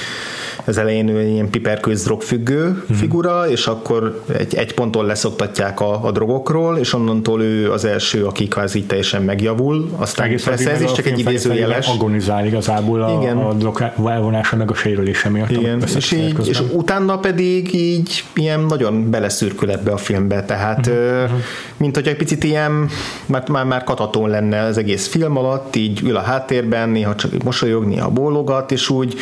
[0.65, 2.93] az elején ő ilyen piperkőz drogfüggő mm-hmm.
[2.93, 8.25] figura, és akkor egy, egy ponton leszoktatják a, a drogokról, és onnantól ő az első,
[8.25, 9.89] aki kvázi teljesen megjavul.
[9.97, 11.87] Aztán Egész persze ez is csak egy idézőjeles.
[11.87, 13.37] Agonizál igazából a, Igen.
[13.37, 15.51] a drog elvonása meg a sérülése miatt.
[15.51, 21.39] Igen, és, így, és utána pedig így ilyen nagyon beleszürkül ebbe a filmbe, tehát uh-huh.
[21.77, 22.89] mint hogy egy picit ilyen,
[23.25, 27.43] már, már, már katatón lenne az egész film alatt, így ül a háttérben, néha csak
[27.43, 29.15] mosolyog, néha bólogat, és úgy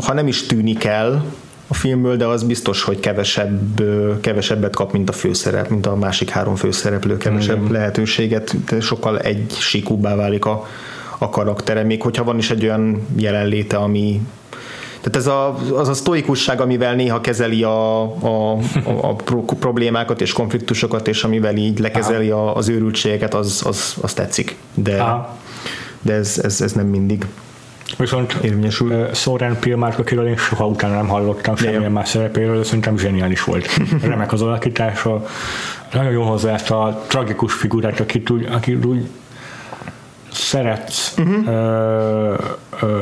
[0.00, 1.24] ha nem is tűnik el
[1.66, 3.82] a filmből, de az biztos, hogy kevesebb,
[4.20, 7.72] kevesebbet kap, mint a főszerep, mint a másik három főszereplő, kevesebb Igen.
[7.72, 10.66] lehetőséget, sokkal egy síkúbbá válik a,
[11.18, 14.20] a karaktere, még hogyha van is egy olyan jelenléte, ami
[15.02, 18.58] tehát ez a, az a sztoikusság, amivel néha kezeli a, a,
[19.00, 19.14] a
[19.60, 24.56] problémákat és konfliktusokat, és amivel így lekezeli a, az őrültségeket, az, az, az tetszik.
[24.74, 25.26] De,
[26.02, 27.26] de ez, ez, ez nem mindig.
[27.98, 29.14] Viszont érvényesül.
[29.14, 33.68] Soren Pilmark, akiről én soha utána nem hallottam semmilyen más szerepéről, de szerintem zseniális volt.
[34.02, 35.26] Remek az alakítása.
[35.92, 39.08] Nagyon jól hozzá ezt a tragikus figurát, akit úgy, akit úgy
[40.32, 41.46] szeretsz uh-huh.
[41.46, 42.34] ö,
[42.82, 43.00] ö,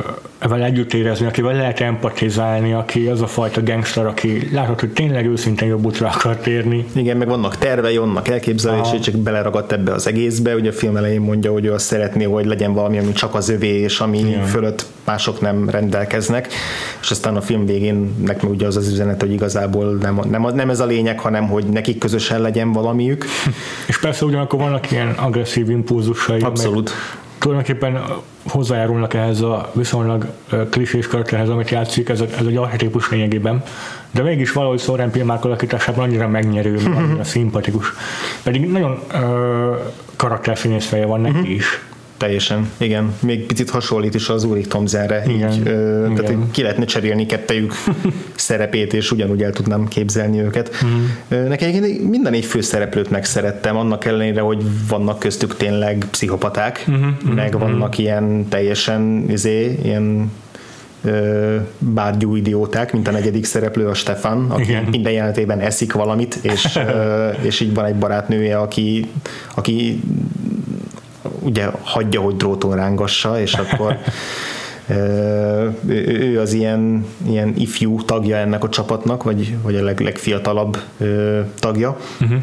[0.49, 5.27] vele együtt érezni, akivel lehet empatizálni, aki az a fajta gangster, aki látod, hogy tényleg
[5.27, 6.85] őszintén jobb útra akar térni.
[6.93, 10.55] Igen, meg vannak tervei, vannak elképzelései, csak beleragadt ebbe az egészbe.
[10.55, 13.49] Ugye a film elején mondja, hogy ő azt szeretné, hogy legyen valami, ami csak az
[13.49, 14.45] övé, és ami Igen.
[14.45, 16.49] fölött mások nem rendelkeznek.
[17.01, 20.71] És aztán a film végén nekem ugye az az üzenet, hogy igazából nem, nem, nem
[20.71, 23.25] ez a lényeg, hanem hogy nekik közösen legyen valamiük.
[23.87, 26.41] És persze ugyanakkor vannak ilyen agresszív impulzusai.
[26.41, 26.91] Abszolút.
[26.91, 28.03] Meg tulajdonképpen
[28.49, 30.27] hozzájárulnak ehhez a viszonylag
[30.71, 33.63] klisés karakterhez, amit játszik, ez, a, ez egy archetípus lényegében,
[34.11, 37.93] de mégis valahogy Soren Pilmárk alakításában annyira megnyerő, annyira szimpatikus.
[38.43, 39.75] Pedig nagyon ö,
[40.17, 41.51] karakterszínész feje van neki uh-huh.
[41.51, 41.81] is
[42.21, 43.15] Teljesen, igen.
[43.21, 45.23] Még picit hasonlít is az Úrik Tomzerre.
[45.27, 46.15] Igen, így, ö, igen.
[46.15, 47.75] Tehát ki lehetne cserélni kettejük
[48.35, 50.69] szerepét, és ugyanúgy el tudnám képzelni őket.
[50.69, 51.49] Uh-huh.
[51.49, 57.71] Nekem minden egy főszereplőt megszerettem, annak ellenére, hogy vannak köztük tényleg pszichopaták, uh-huh, meg uh-huh.
[57.71, 60.31] vannak ilyen teljesen izé, ilyen
[61.79, 64.85] bárgyú idióták, mint a negyedik szereplő, a Stefan, aki Igen.
[64.91, 66.79] minden jelenetében eszik valamit, és,
[67.49, 69.07] és így van egy barátnője, aki,
[69.55, 70.01] aki
[71.41, 73.97] ugye hagyja, hogy dróton rángassa, és akkor
[75.89, 80.79] ő az ilyen, ilyen ifjú tagja ennek a csapatnak, vagy, vagy a leg, legfiatalabb
[81.59, 81.97] tagja.
[82.21, 82.39] Uh-huh.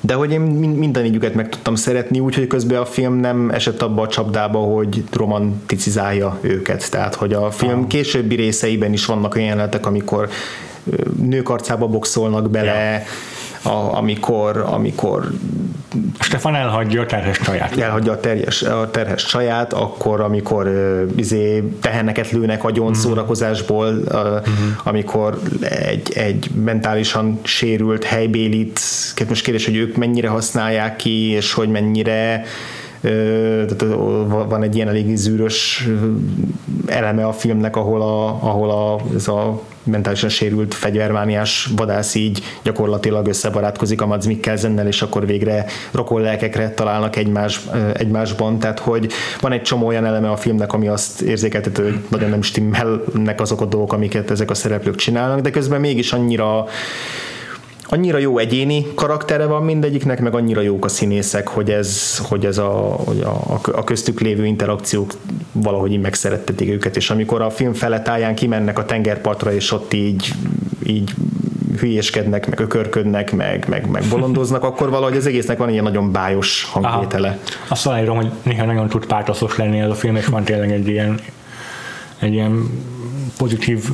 [0.00, 4.02] De hogy én minden ügyüket meg tudtam szeretni, úgyhogy közben a film nem esett abba
[4.02, 6.90] a csapdába, hogy romanticizálja őket.
[6.90, 7.86] Tehát, hogy a film ah.
[7.86, 10.28] későbbi részeiben is vannak olyan jelenetek, amikor
[11.22, 13.02] nők arcába boxolnak bele, yeah
[13.64, 15.30] a, amikor, amikor
[16.20, 17.78] Stefan elhagyja a terhes csaját.
[17.78, 22.92] Elhagyja a, terjes, a terhes csaját, akkor, amikor uh, izé, teheneket lőnek agyon mm.
[22.92, 24.70] szórakozásból, uh, mm-hmm.
[24.82, 28.80] amikor egy, egy mentálisan sérült helybélit,
[29.28, 32.44] most kérdés, hogy ők mennyire használják ki, és hogy mennyire
[33.66, 33.84] tehát
[34.48, 35.88] van egy ilyen elég zűrös
[36.86, 43.26] eleme a filmnek, ahol, a, ahol a, ez a mentálisan sérült fegyvermániás vadász így gyakorlatilag
[43.26, 45.66] összebarátkozik a Mads Mikkelsennel, és akkor végre
[46.08, 47.60] lelkekre találnak egymás,
[47.94, 52.30] egymásban, tehát hogy van egy csomó olyan eleme a filmnek, ami azt érzékeltető, hogy nagyon
[52.30, 56.66] nem stimmelnek azok a dolgok, amiket ezek a szereplők csinálnak, de közben mégis annyira
[57.88, 62.58] annyira jó egyéni karaktere van mindegyiknek, meg annyira jók a színészek, hogy ez, hogy ez
[62.58, 62.70] a,
[63.04, 65.12] hogy a, a köztük lévő interakciók
[65.52, 70.32] valahogy így megszerettetik őket, és amikor a film feletáján kimennek a tengerpartra, és ott így,
[70.86, 71.14] így
[71.78, 76.64] hülyéskednek, meg ökörködnek, meg, meg, meg bolondoznak, akkor valahogy az egésznek van ilyen nagyon bájos
[76.72, 77.28] hangvétele.
[77.28, 77.38] Aha.
[77.68, 80.88] Azt aláírom, hogy néha nagyon tud pártaszos lenni ez a film, és van tényleg egy
[80.88, 81.20] ilyen,
[82.18, 82.68] egy ilyen
[83.36, 83.88] pozitív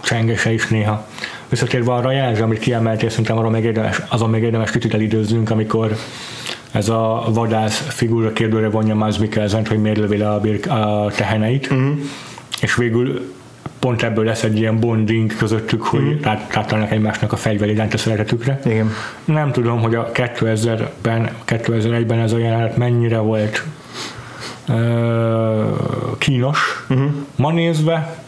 [0.00, 1.06] csengese is néha.
[1.48, 5.50] Visszatérve arra a jelző, amit kiemeltél, szerintem arra még érdemes, azon még érdemes kicsit elidőzzünk,
[5.50, 5.96] amikor
[6.72, 11.10] ez a vadász figura kérdőre vonja Miles mikkelsen hogy miért lövi le a, bir- a
[11.16, 11.98] teheneit, uh-huh.
[12.60, 13.36] és végül
[13.78, 16.20] pont ebből lesz egy ilyen bonding közöttük, hogy mm.
[16.50, 18.60] rátalálnak egymásnak a fegyver iránt a szeretetükre.
[18.64, 18.90] Igen.
[19.24, 23.64] Nem tudom, hogy a 2000-ben, 2001-ben ez a jelenet mennyire volt
[24.68, 24.76] uh,
[26.18, 26.84] kínos.
[26.88, 27.10] Uh-huh.
[27.36, 28.24] Ma nézve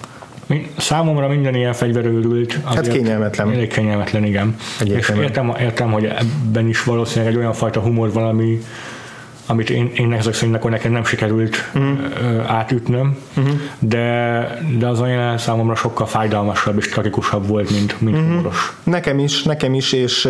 [0.76, 2.58] Számomra minden ilyen fegyverőrült.
[2.64, 3.52] Hát kényelmetlen.
[3.52, 4.56] Elég kényelmetlen, igen.
[4.84, 8.58] És értem, értem, hogy ebben is valószínűleg egy olyan fajta humor valami,
[9.46, 12.50] amit én, én ezek szerint akkor nekem nem sikerült uh-huh.
[12.50, 13.54] átütnöm, uh-huh.
[13.78, 18.30] de, de az olyan számomra sokkal fájdalmasabb és tragikusabb volt, mint, mint uh-huh.
[18.30, 18.76] humoros.
[18.82, 20.28] Nekem is, nekem is, és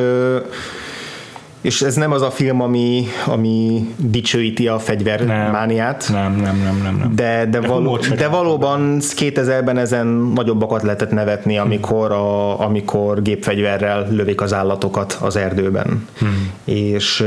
[1.60, 6.08] És ez nem az a film, ami, ami dicsőíti a fegyvermániát.
[6.12, 6.96] Nem, nem, nem, nem.
[6.96, 7.14] nem.
[7.14, 14.40] De, de, való, de valóban 2000-ben ezen nagyobbakat lehetett nevetni, amikor, a, amikor gépfegyverrel lövik
[14.40, 16.08] az állatokat az erdőben.
[16.18, 16.50] Hmm.
[16.64, 17.24] És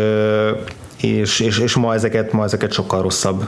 [1.03, 3.45] és, és, és ma, ezeket, ma ezeket sokkal rosszabb,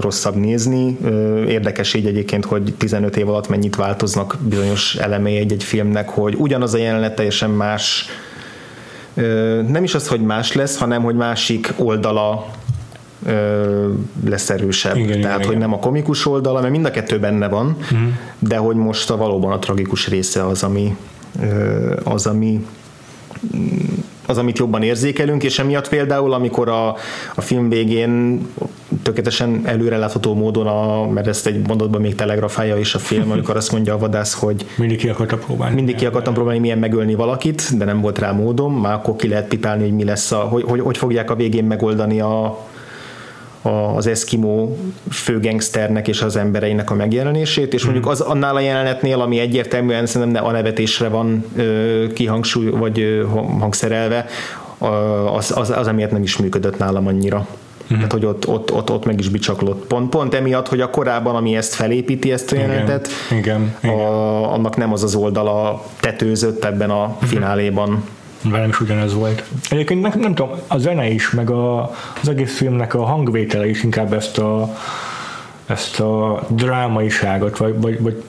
[0.00, 0.98] rosszabb nézni.
[1.46, 6.74] Érdekes így egyébként, hogy 15 év alatt mennyit változnak bizonyos elemei egy-egy filmnek, hogy ugyanaz
[6.74, 8.06] a jelenet teljesen más
[9.68, 12.46] nem is az, hogy más lesz, hanem hogy másik oldala
[14.24, 14.96] lesz erősebb.
[14.96, 17.98] Igen, Tehát, igen, hogy nem a komikus oldala, mert mind a kettő benne van, uh-huh.
[18.38, 20.96] de hogy most a valóban a tragikus része az, ami
[22.04, 22.66] az, ami
[24.28, 26.88] az, amit jobban érzékelünk, és emiatt például, amikor a,
[27.34, 28.40] a film végén
[29.02, 33.72] tökéletesen előrelátható módon, a, mert ezt egy mondatban még telegrafálja is a film, amikor azt
[33.72, 35.74] mondja a vadász, hogy mindig ki akartam próbálni.
[35.74, 39.28] Mindig ki akartam próbálni, milyen megölni valakit, de nem volt rá módom, már akkor ki
[39.28, 42.66] lehet pipálni, hogy mi lesz a, hogy, hogy, hogy fogják a végén megoldani a,
[43.62, 44.68] az Eskimo
[45.10, 50.44] főgengszternek és az embereinek a megjelenését, és mondjuk az annál a jelenetnél, ami egyértelműen szerintem
[50.44, 51.44] a nevetésre van
[52.14, 53.26] kihangsúly, vagy
[53.58, 54.26] hangszerelve,
[55.34, 57.46] az, az, az emiatt nem is működött nálam annyira.
[57.92, 57.96] Mm.
[57.96, 59.86] Tehát, hogy ott, ott, ott, ott meg is bicsaklott.
[59.86, 63.94] Pont, pont emiatt, hogy a korábban, ami ezt felépíti, ezt a jelenetet, igen, igen, igen.
[63.94, 68.04] A, annak nem az az oldala tetőzött ebben a fináléban.
[68.42, 69.44] Velem is ugyanez volt.
[69.70, 71.82] Egyébként nem, nem tudom, a zene is, meg a,
[72.22, 74.76] az egész filmnek a hangvétele is inkább ezt a,
[75.66, 78.22] ezt a drámaiságot, vagy, vagy, vagy,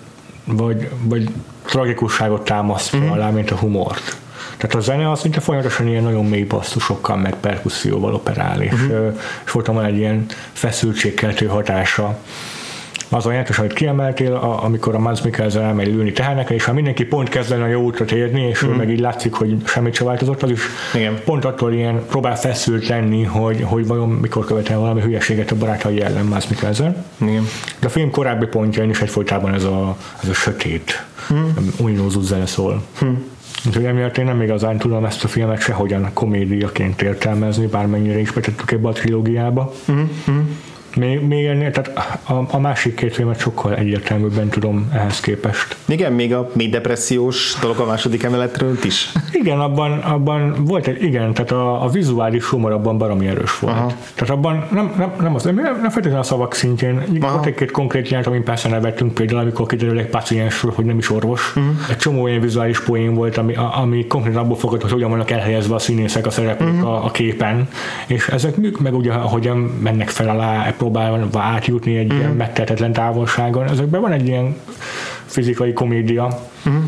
[0.45, 1.29] vagy, vagy
[1.65, 3.09] tragikusságot támasztja mm-hmm.
[3.09, 4.17] alá, mint a humort.
[4.57, 9.19] Tehát a zene az szinte folyamatosan ilyen nagyon mély basszusokkal, meg perkuszióval operál, és, uh-huh.
[9.45, 12.17] és voltam egy ilyen feszültségkeltő hatása
[13.09, 16.73] az a jelentős, amit kiemeltél, a, amikor a Mads Mikkelsen elmegy lőni tehernek, és ha
[16.73, 18.69] mindenki pont kezdene a jó útra térni, és mm.
[18.69, 20.61] meg így látszik, hogy semmit sem változott, az is
[20.93, 21.19] Igen.
[21.25, 26.01] pont attól ilyen próbál feszült lenni, hogy, hogy vajon mikor követel valami hülyeséget a barátai
[26.01, 27.05] ellen Mads Mikkelsen.
[27.17, 27.43] Igen.
[27.79, 31.43] De a film korábbi pontjain is egyfolytában ez a, ez a sötét, mm.
[31.77, 32.83] újnózó zene szól.
[33.05, 33.13] Mm.
[33.67, 38.71] Úgyhogy emiatt én nem igazán tudom ezt a filmet sehogyan komédiaként értelmezni, bármennyire is betettük
[38.71, 39.73] ebbe a trilógiába.
[39.91, 40.39] Mm-hmm.
[40.95, 45.75] Még, még ennél, tehát a, a másik két filmet sokkal egyértelműbben tudom ehhez képest.
[45.85, 49.11] Igen, még a mély depressziós dolog a második emeletről is.
[49.31, 53.75] Igen, abban, abban volt egy, igen, tehát a, a vizuális humor abban baromi erős volt.
[53.75, 53.91] Aha.
[54.15, 57.33] Tehát abban nem, nem, nem, az, nem, nem feltétlenül a szavak szintjén, Aha.
[57.33, 61.11] volt egy-két konkrét jelent, amin persze nevettünk, például amikor kiderül egy paciensről, hogy nem is
[61.11, 61.55] orvos.
[61.55, 61.73] Uh-huh.
[61.89, 65.75] Egy csomó olyan vizuális poén volt, ami, ami konkrétan abból fogott, hogy hogyan vannak elhelyezve
[65.75, 66.89] a színészek, a szereplők uh-huh.
[66.89, 67.67] a, a, képen,
[68.07, 72.17] és ezek meg ugye, ahogyan mennek fel alá, próbálva átjutni egy mm.
[72.17, 73.67] ilyen megtehetetlen távolságon.
[73.67, 74.55] Ezekben van egy ilyen
[75.25, 76.39] fizikai komédia.
[76.69, 76.83] Mm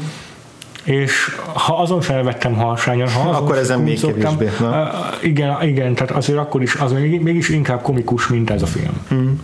[0.84, 4.66] és ha azon felvettem harsányon, ha azon akkor ezen még szoktam, kevésbé.
[4.66, 4.74] Uh,
[5.22, 9.06] igen, igen, tehát azért akkor is, az még, mégis inkább komikus, mint ez a film.
[9.08, 9.40] Hmm.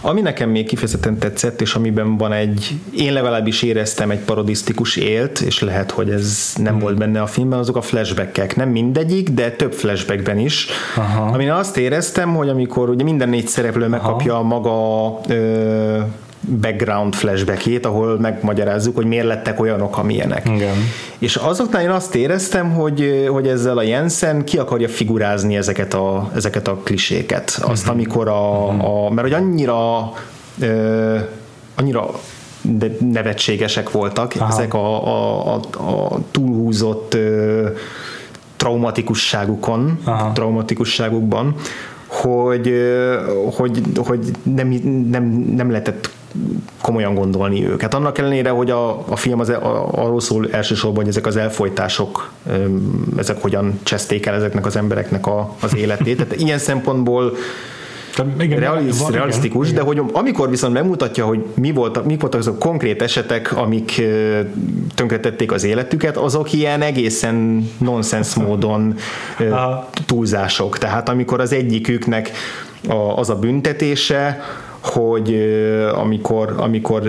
[0.00, 5.40] Ami nekem még kifejezetten tetszett, és amiben van egy, én legalábbis éreztem egy parodisztikus élt,
[5.40, 6.82] és lehet, hogy ez nem hmm.
[6.82, 8.56] volt benne a filmben, azok a flashbackek.
[8.56, 10.66] Nem mindegyik, de több flashbackben is.
[10.96, 11.24] Aha.
[11.32, 14.42] Amin azt éreztem, hogy amikor ugye minden négy szereplő megkapja Aha.
[14.42, 15.98] maga ö,
[16.48, 20.48] background flashbackét, ahol megmagyarázzuk, hogy miért lettek olyanok, amilyenek.
[20.48, 20.76] Igen.
[21.18, 26.30] És azoknál én azt éreztem, hogy, hogy ezzel a Jensen ki akarja figurázni ezeket a,
[26.34, 27.58] ezeket a kliséket.
[27.62, 27.94] Azt, uh-huh.
[27.94, 29.04] amikor a, uh-huh.
[29.04, 30.12] a, mert hogy annyira
[30.60, 31.16] ö,
[31.74, 32.10] annyira
[32.62, 34.52] de nevetségesek voltak Aha.
[34.52, 37.68] ezek a, a, a, a túlhúzott ö,
[38.56, 40.32] traumatikusságukon, Aha.
[40.32, 41.54] traumatikusságukban,
[42.06, 42.74] hogy,
[43.56, 44.68] hogy, hogy nem,
[45.10, 45.24] nem,
[45.56, 46.10] nem lehetett
[46.80, 47.94] komolyan gondolni őket.
[47.94, 52.32] Annak ellenére, hogy a, a film az, a, arról szól elsősorban, hogy ezek az elfolytások,
[53.16, 56.16] ezek hogyan cseszték el ezeknek az embereknek a, az életét.
[56.16, 57.32] Tehát ilyen szempontból
[58.38, 62.40] igen, realiz, van, realisztikus, igen, de hogy amikor viszont megmutatja, hogy mi voltak, mi voltak
[62.40, 64.02] azok konkrét esetek, amik
[64.94, 68.94] tönkretették az életüket, azok ilyen egészen nonsens módon
[70.06, 70.78] túlzások.
[70.78, 72.30] Tehát amikor az egyiküknek
[73.16, 74.40] az a büntetése,
[74.88, 75.36] hogy
[75.94, 77.02] amikor, amikor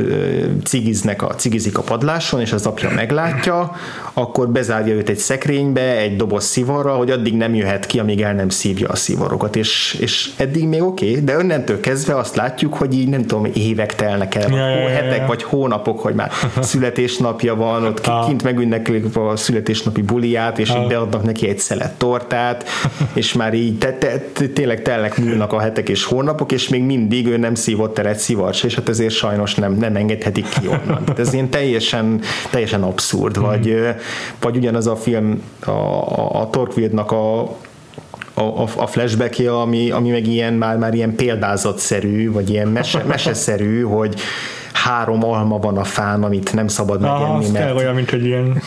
[0.63, 3.72] cigiznek a, cigizik a padláson, és az apja meglátja,
[4.13, 8.34] akkor bezárja őt egy szekrénybe, egy doboz szivarra, hogy addig nem jöhet ki, amíg el
[8.34, 12.73] nem szívja a szivarokat, és, és eddig még oké, okay, de önnentől kezdve azt látjuk,
[12.73, 16.32] hogy így nem tudom, évek telnek el, ja, ja, hetek ja, vagy hónapok, hogy már
[16.62, 18.25] születésnapja van, ott ha.
[18.25, 22.69] kint megünneklik a születésnapi buliát, és így beadnak neki egy szelet tortát,
[23.13, 26.84] és már így te, te, te, tényleg telnek múlnak a hetek és hónapok, és még
[26.84, 31.04] mindig ő nem szívott egy szivarcs, és hát ezért sajnos nem, nem engedhetik ki onnan.
[31.04, 33.42] Tehát ez ilyen teljesen, teljesen abszurd, mm.
[33.42, 33.80] vagy,
[34.40, 37.58] vagy ugyanaz a film a, a, a Torquildnak a
[38.34, 43.04] a, a, a flashback ami, ami meg ilyen már, már ilyen példázatszerű, vagy ilyen mese,
[43.08, 44.20] meseszerű, hogy
[44.74, 48.26] három alma van a fán, amit nem szabad Aha, megenni, az mert olyan, mint egy
[48.26, 48.62] ilyen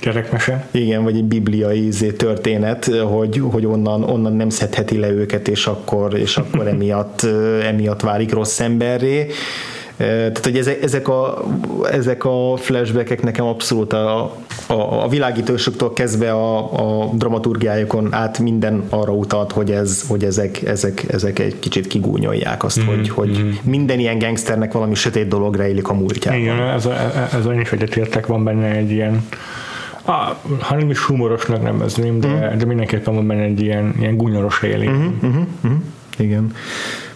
[0.00, 0.66] gyerekmese.
[0.70, 5.66] igen, vagy egy bibliai izé történet, hogy, hogy onnan, onnan nem szedheti le őket, és
[5.66, 7.22] akkor, és akkor emiatt,
[7.62, 9.30] emiatt válik rossz emberré.
[9.98, 11.44] Tehát, hogy ezek, ezek, a,
[11.90, 14.20] ezek a flashbackek nekem abszolút a,
[14.66, 16.72] a, a világítósoktól kezdve a,
[17.02, 22.64] a dramaturgiájukon át minden arra utalt, hogy, ez, hogy ezek, ezek, ezek egy kicsit kigúnyolják
[22.64, 23.50] azt, mm, hogy, hogy mm.
[23.62, 26.40] minden ilyen gangsternek valami sötét dolog rejlik a múltjában.
[26.40, 26.92] Igen, ez, a,
[27.32, 29.26] ez a, én is egyetértek, van benne egy ilyen
[30.08, 32.58] Ah, ha nem is humorosnak nevezném, de, mm.
[32.58, 34.90] de mindenképpen van benne egy ilyen, ilyen gúnyoros élény.
[34.90, 35.76] Mm-hmm, mm-hmm,
[36.18, 36.52] igen.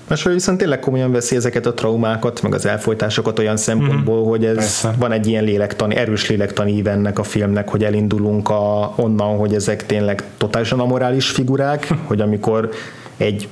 [0.08, 4.28] Másról viszont tényleg komolyan veszi ezeket a traumákat, meg az elfolytásokat olyan szempontból, mm.
[4.28, 4.94] hogy ez Persze.
[4.98, 9.86] van egy ilyen lélektani, erős lélektani ennek a filmnek, hogy elindulunk a, onnan, hogy ezek
[9.86, 12.70] tényleg totálisan amorális figurák, hogy amikor
[13.16, 13.48] egy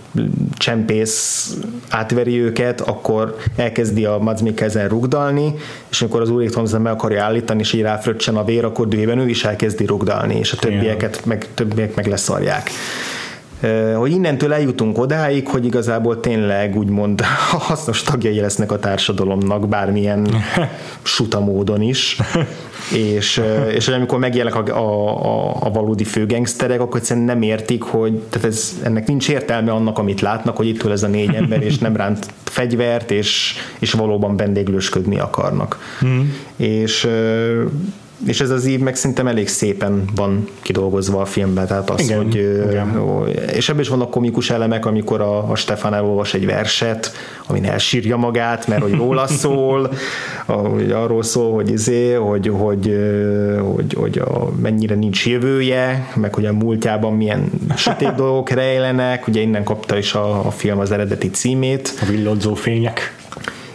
[0.56, 1.50] csempész
[1.88, 5.54] átveri őket, akkor elkezdi a Mads Mikkelsen rugdalni,
[5.90, 9.18] és amikor az Ulrich Thomsen meg akarja állítani, és így ráfröccsen a vér, akkor dühében
[9.18, 12.70] ő is elkezdi rugdalni, és a többieket meg, többiek meg leszarják
[13.96, 17.20] hogy innentől eljutunk odáig, hogy igazából tényleg úgymond
[17.68, 20.28] hasznos tagjai lesznek a társadalomnak bármilyen
[21.02, 22.18] suta módon is.
[22.92, 23.42] és,
[23.74, 28.78] és amikor megjelennek a, a, a valódi főgengszterek, akkor egyszerűen nem értik, hogy tehát ez,
[28.82, 32.26] ennek nincs értelme annak, amit látnak, hogy itt ez a négy ember, és nem ránt
[32.44, 35.78] fegyvert, és, és valóban vendéglősködni akarnak.
[36.04, 36.20] Mm.
[36.56, 37.08] És
[38.26, 42.16] és ez az ív meg szerintem elég szépen van kidolgozva a filmben, tehát az, igen,
[42.16, 42.34] hogy
[42.68, 43.28] igen.
[43.52, 47.12] és ebben is vannak komikus elemek, amikor a, a Stefan elolvas egy verset,
[47.46, 49.92] amin elsírja magát, mert hogy róla szól,
[50.46, 52.96] hogy arról szól, hogy izé, hogy, hogy,
[53.60, 59.40] hogy, hogy a, mennyire nincs jövője, meg hogy a múltjában milyen sötét dolgok rejlenek, ugye
[59.40, 61.98] innen kapta is a, a film az eredeti címét.
[62.02, 63.19] A villodzó fények.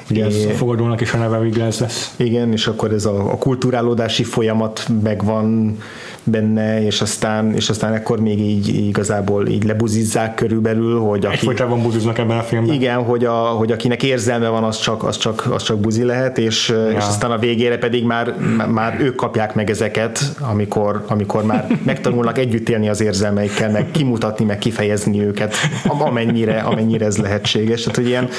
[0.09, 2.13] Ugye ez a fogadónak is a neve Wiggles lesz.
[2.15, 5.77] Igen, és akkor ez a, a kulturálódási folyamat megvan
[6.23, 11.35] benne, és aztán, és aztán ekkor még így igazából így lebuzizzák körülbelül, hogy aki...
[11.35, 12.75] Egyfolytában buziznak ebben a filmben.
[12.75, 16.37] Igen, hogy, a, hogy akinek érzelme van, az csak, az csak, az csak buzi lehet,
[16.37, 16.89] és, ja.
[16.89, 18.35] és aztán a végére pedig már,
[18.67, 24.45] már ők kapják meg ezeket, amikor, amikor már megtanulnak együtt élni az érzelmeikkel, meg kimutatni,
[24.45, 25.55] meg kifejezni őket,
[25.87, 27.81] amennyire, amennyire ez lehetséges.
[27.81, 28.29] Tehát, hogy ilyen,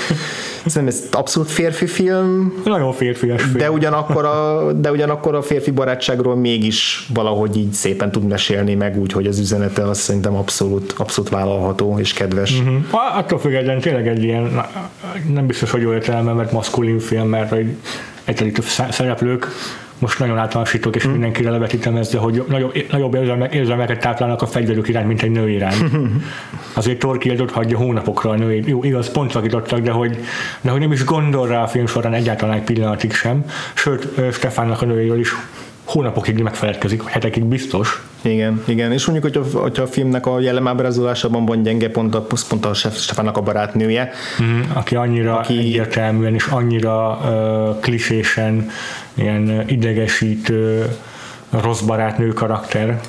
[0.71, 2.63] szerintem ez abszolút férfi film.
[2.65, 3.57] Nagyon férfias film.
[3.57, 8.99] De ugyanakkor a, de ugyanakkor a férfi barátságról mégis valahogy így szépen tud mesélni meg
[8.99, 12.59] úgy, hogy az üzenete az szerintem abszolút, abszolút vállalható és kedves.
[12.59, 13.17] Uh-huh.
[13.17, 14.63] Attól függetlenül tényleg egy ilyen,
[15.33, 17.77] nem biztos, hogy jó értelme, mert maszkulin film, mert egy,
[18.25, 19.49] egy szereplők
[19.99, 21.13] most nagyon általánosítok, és hmm.
[21.13, 25.51] mindenkire levetítem ezzel, hogy nagyobb, nagyobb érzelmek, érzelmeket táplálnak a fegyverük iránt, mint egy nő
[25.51, 25.85] iránt.
[26.75, 28.63] Azért Torkildot hagyja hónapokra a nő.
[28.67, 30.19] Jó, igaz, pont szakítottak, de hogy,
[30.61, 33.45] de hogy nem is gondol rá a film során egyáltalán egy pillanatig sem.
[33.75, 35.35] Sőt, Stefánnak a nőjéről is
[35.87, 38.03] hónapokig megfeledkezik, hetekig biztos.
[38.23, 42.65] Igen, igen, és mondjuk, hogyha, hogyha a filmnek a jellemábrázolásában van gyenge pont a, pont
[42.65, 44.11] a Stefánnak a barátnője.
[44.43, 45.59] Mm, aki annyira aki...
[45.59, 48.71] egyértelműen és annyira uh, klisésen
[49.15, 50.87] ilyen idegesítő
[51.51, 53.01] rossz barátnő karakter.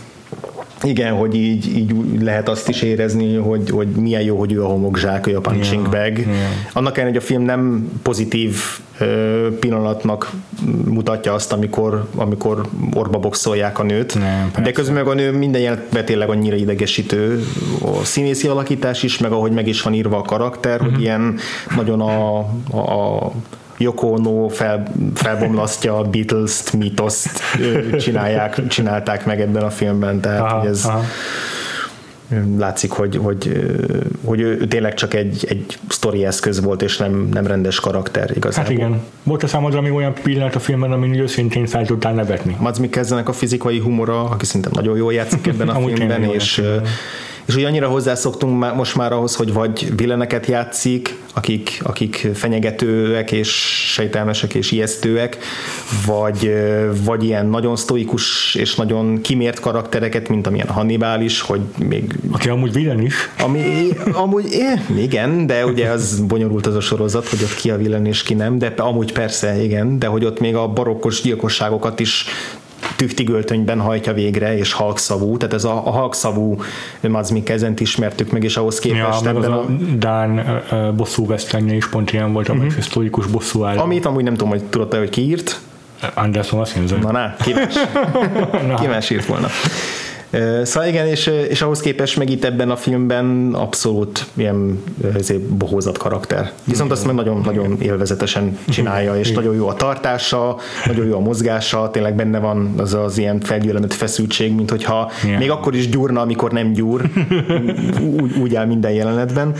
[0.83, 4.67] Igen, hogy így, így lehet azt is érezni, hogy, hogy milyen jó, hogy ő a
[4.67, 6.17] homokzsák, ő a punching yeah, bag.
[6.17, 6.31] Yeah.
[6.73, 8.55] Annak ellenére, hogy a film nem pozitív
[9.59, 10.31] pillanatnak
[10.85, 14.19] mutatja azt, amikor, amikor orba boxolják a nőt.
[14.19, 17.43] Nem, de közben meg a nő minden jelenetben tényleg annyira idegesítő
[17.81, 20.85] a színészi alakítás is, meg ahogy meg is van írva a karakter, uh-huh.
[20.85, 21.01] hogy mhm.
[21.01, 21.37] ilyen
[21.75, 22.37] nagyon a,
[22.71, 23.31] a, a
[23.77, 27.41] Yoko Ono fel, felbomlasztja a Beatles-t, mitoszt
[27.99, 31.03] csinálják, csinálták meg ebben a filmben, tehát aha, hogy ez aha.
[32.57, 33.65] látszik, hogy, hogy,
[34.25, 38.71] hogy ő tényleg csak egy, egy sztori eszköz volt, és nem, nem rendes karakter igazából.
[38.71, 39.01] Hát igen.
[39.23, 42.55] Volt a számodra még olyan pillanat a filmben, amin őszintén fel tudtál nevetni?
[42.59, 46.63] Mads Mikkelsenek a fizikai humora, aki szerintem nagyon jól játszik ebben a filmben, és, és
[47.53, 53.49] hogy annyira hozzászoktunk most már ahhoz, hogy vagy villeneket játszik, akik, akik fenyegetőek és
[53.93, 55.37] sejtelmesek és ijesztőek,
[56.05, 56.53] vagy,
[57.03, 62.15] vagy ilyen nagyon sztoikus és nagyon kimért karaktereket, mint amilyen Hannibal is, hogy még...
[62.31, 63.29] Aki amúgy villen is.
[63.39, 64.45] Ami, amúgy
[64.97, 68.33] igen, de ugye az bonyolult az a sorozat, hogy ott ki a villen és ki
[68.33, 72.25] nem, de amúgy persze, igen, de hogy ott még a barokkos gyilkosságokat is
[72.97, 76.61] tüchtigöltönyben hajtja végre, és halkszavú, tehát ez a, a halkszavú
[77.01, 79.59] Mads Mikkelzent ismertük meg, és ahhoz képest ja, ebben a...
[79.59, 79.65] a
[79.97, 82.73] Dán uh, bosszú vesztenye is pont ilyen volt, uh-huh.
[82.77, 83.81] a sztorikus bosszú álló.
[83.81, 85.59] Amit amúgy nem tudom, hogy tudod hogy ki írt.
[86.13, 87.73] Anderson azt Na, na, ki más,
[88.81, 89.47] ki más írt volna.
[90.63, 94.83] Szóval igen, és, és ahhoz képest meg itt ebben a filmben abszolút ilyen
[95.15, 96.51] ezért bohózat karakter.
[96.63, 101.89] Viszont azt meg nagyon-nagyon élvezetesen csinálja, és nagyon jó a tartása, nagyon jó a mozgása,
[101.91, 105.39] tényleg benne van az az ilyen felgyűlölet feszültség, mint hogyha yeah.
[105.39, 107.01] még akkor is gyúrna, amikor nem gyúr,
[108.21, 109.53] úgy, úgy áll minden jelenetben,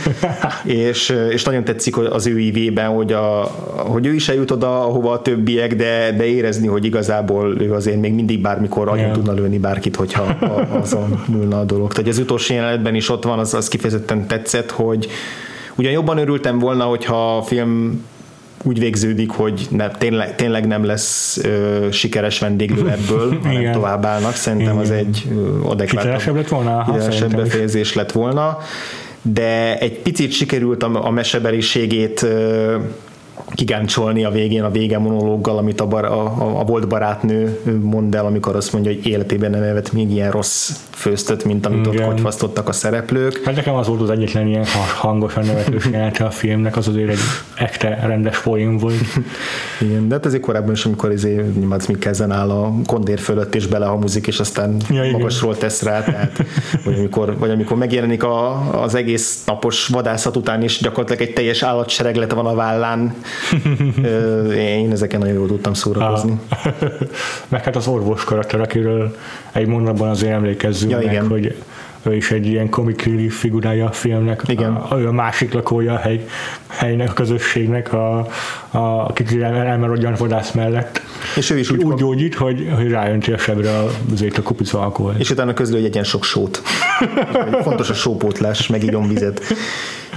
[0.64, 3.42] és, és nagyon tetszik az ő ívében, hogy, a,
[3.76, 8.00] hogy ő is eljut oda, ahova a többiek, de, de érezni, hogy igazából ő azért
[8.00, 9.14] még mindig bármikor agyon yeah.
[9.14, 10.38] tudna lőni bárkit, hogyha
[10.70, 11.94] azon múlna a dolog.
[11.94, 15.08] Tehát az utolsó jelenetben is ott van, az, az kifejezetten tetszett, hogy
[15.76, 18.04] ugyan jobban örültem volna, hogyha a film
[18.64, 24.36] úgy végződik, hogy ne, tényleg, tényleg nem lesz ö, sikeres vendéglő ebből, hanem tovább állnak.
[24.36, 24.84] Szerintem Igen.
[24.86, 25.28] az egy
[25.64, 26.86] adekvátabb lett volna,
[27.36, 28.58] befejezés lett volna,
[29.22, 32.76] de egy picit sikerült a, a mesebeliségét ö,
[33.56, 38.26] kigáncsolni a végén, a vége monológgal, amit a, bar, a, a volt barátnő mond el,
[38.26, 42.04] amikor azt mondja, hogy életében nem evett még ilyen rossz főztöt, mint amit Igen.
[42.04, 43.42] ott kocsvasztottak a szereplők.
[43.46, 44.66] Hát nekem az volt az egyetlen ilyen
[45.00, 47.20] hangosan nevetős jelenete a filmnek, az azért egy
[47.56, 49.02] ekte rendes poén volt.
[49.82, 53.68] Igen, de hát ezért korábban is, amikor izé, Mads Mikkelsen áll a kondér fölött és
[53.68, 56.44] belehamuzik, és aztán ja, magasról tesz rá, tehát,
[56.84, 61.62] vagy, amikor, vagy amikor megjelenik a, az egész napos vadászat után, és gyakorlatilag egy teljes
[61.64, 63.16] állatsereglet van a vállán,
[64.56, 66.40] én ezeken nagyon jól tudtam szórakozni.
[67.48, 69.16] meg hát az orvos karakter, akiről
[69.52, 71.28] egy mondatban azért emlékezzünk ja, meg, igen.
[71.28, 71.56] hogy
[72.08, 74.42] ő is egy ilyen comic relief figurája a filmnek.
[74.46, 74.74] Igen.
[74.74, 76.26] A, ő a másik lakója a hely,
[76.68, 78.28] helynek, a közösségnek, a,
[78.72, 81.02] a, kicsit elmerodjan vadász mellett.
[81.36, 83.70] És ő is úgy, úgy gyógyít, hogy, hogy rájönti a sebre
[84.14, 85.16] azért a kupica alkohol.
[85.18, 86.62] És utána közül, hogy egyen sok sót.
[87.64, 89.42] Fontos a sópótlás, meg vizet.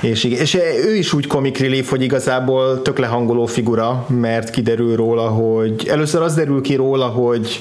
[0.01, 5.28] És, és ő is úgy comic relief, hogy igazából tök lehangoló figura, mert kiderül róla,
[5.28, 7.61] hogy először az derül ki róla, hogy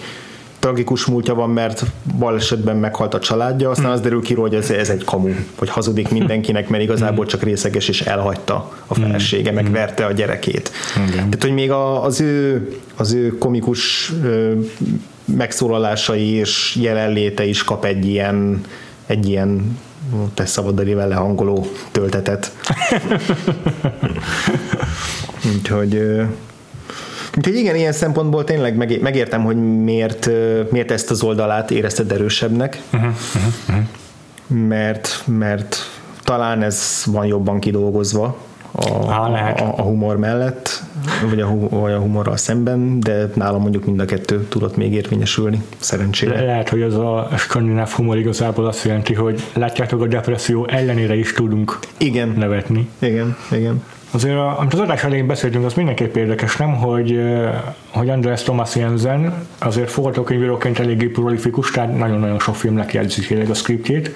[0.59, 1.83] tragikus múltja van, mert
[2.17, 5.69] balesetben meghalt a családja, aztán az derül ki róla, hogy ez, ez egy kamu, hogy
[5.69, 10.71] hazudik mindenkinek, mert igazából csak részeges és elhagyta a felesége, meg verte a gyerekét.
[10.95, 11.11] Igen.
[11.11, 14.13] Tehát, hogy még az ő, az ő komikus
[15.25, 18.61] megszólalásai és jelenléte is kap egy ilyen,
[19.05, 19.77] egy ilyen
[20.33, 22.51] te szabad vele hangoló töltetet.
[25.55, 26.21] Úgyhogy
[27.37, 30.29] Úgyhogy igen, ilyen szempontból tényleg megértem, hogy miért,
[30.71, 33.11] miért ezt az oldalát érezted erősebbnek, uh-huh,
[33.67, 33.85] uh-huh.
[34.67, 35.77] mert, mert
[36.23, 38.37] talán ez van jobban kidolgozva,
[38.79, 39.59] a, Há, lehet.
[39.59, 40.83] a, a humor mellett,
[41.29, 45.63] vagy a, vagy a humorral szemben, de nálam mondjuk mind a kettő tudott még érvényesülni,
[45.77, 46.35] szerencsére.
[46.35, 51.15] Le, lehet, hogy az a skandináv humor igazából azt jelenti, hogy látjátok, a depresszió ellenére
[51.15, 52.33] is tudunk igen.
[52.37, 52.89] nevetni.
[52.99, 53.83] Igen, igen.
[54.11, 57.19] Azért, amit az adás elején beszéltünk, az mindenképp érdekes, nem, hogy,
[57.89, 64.15] hogy András Thomas Jensen azért forgatókönyvíróként eléggé prolifikus, tehát nagyon-nagyon sok filmnek jegyzik a scriptjét,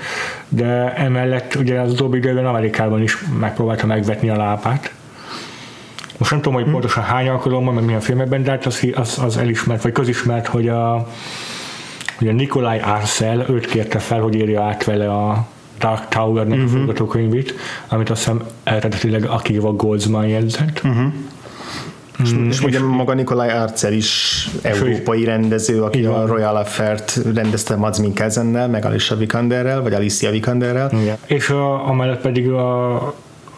[0.49, 4.93] de emellett ugye az utóbbi időben Amerikában is megpróbálta megvetni a lápát.
[6.17, 6.73] Most nem tudom, hogy hmm.
[6.73, 10.67] pontosan hány alkalommal, meg milyen filmekben, de hát az, az, az elismert, vagy közismert, hogy
[10.67, 11.07] a,
[12.17, 15.47] hogy a Nikolaj Arcel őt kérte fel, hogy írja át vele a,
[15.79, 16.73] Dark Tower-nek uh-huh.
[16.73, 17.53] a forgatókönyvét,
[17.87, 20.81] amit azt hiszem eredetileg Akiva Goldsman jegyzett.
[20.83, 21.13] Uh-huh.
[22.21, 27.75] Mm, és, és ugye maga Nikolaj Arcer is európai rendező, aki a Royal Affair-t rendezte
[27.75, 30.91] Mads Minkelsennel, meg Alicia Vikanderrel, vagy Alicia Vikanderrel.
[31.01, 31.17] Igen.
[31.25, 32.95] És a, amellett pedig a,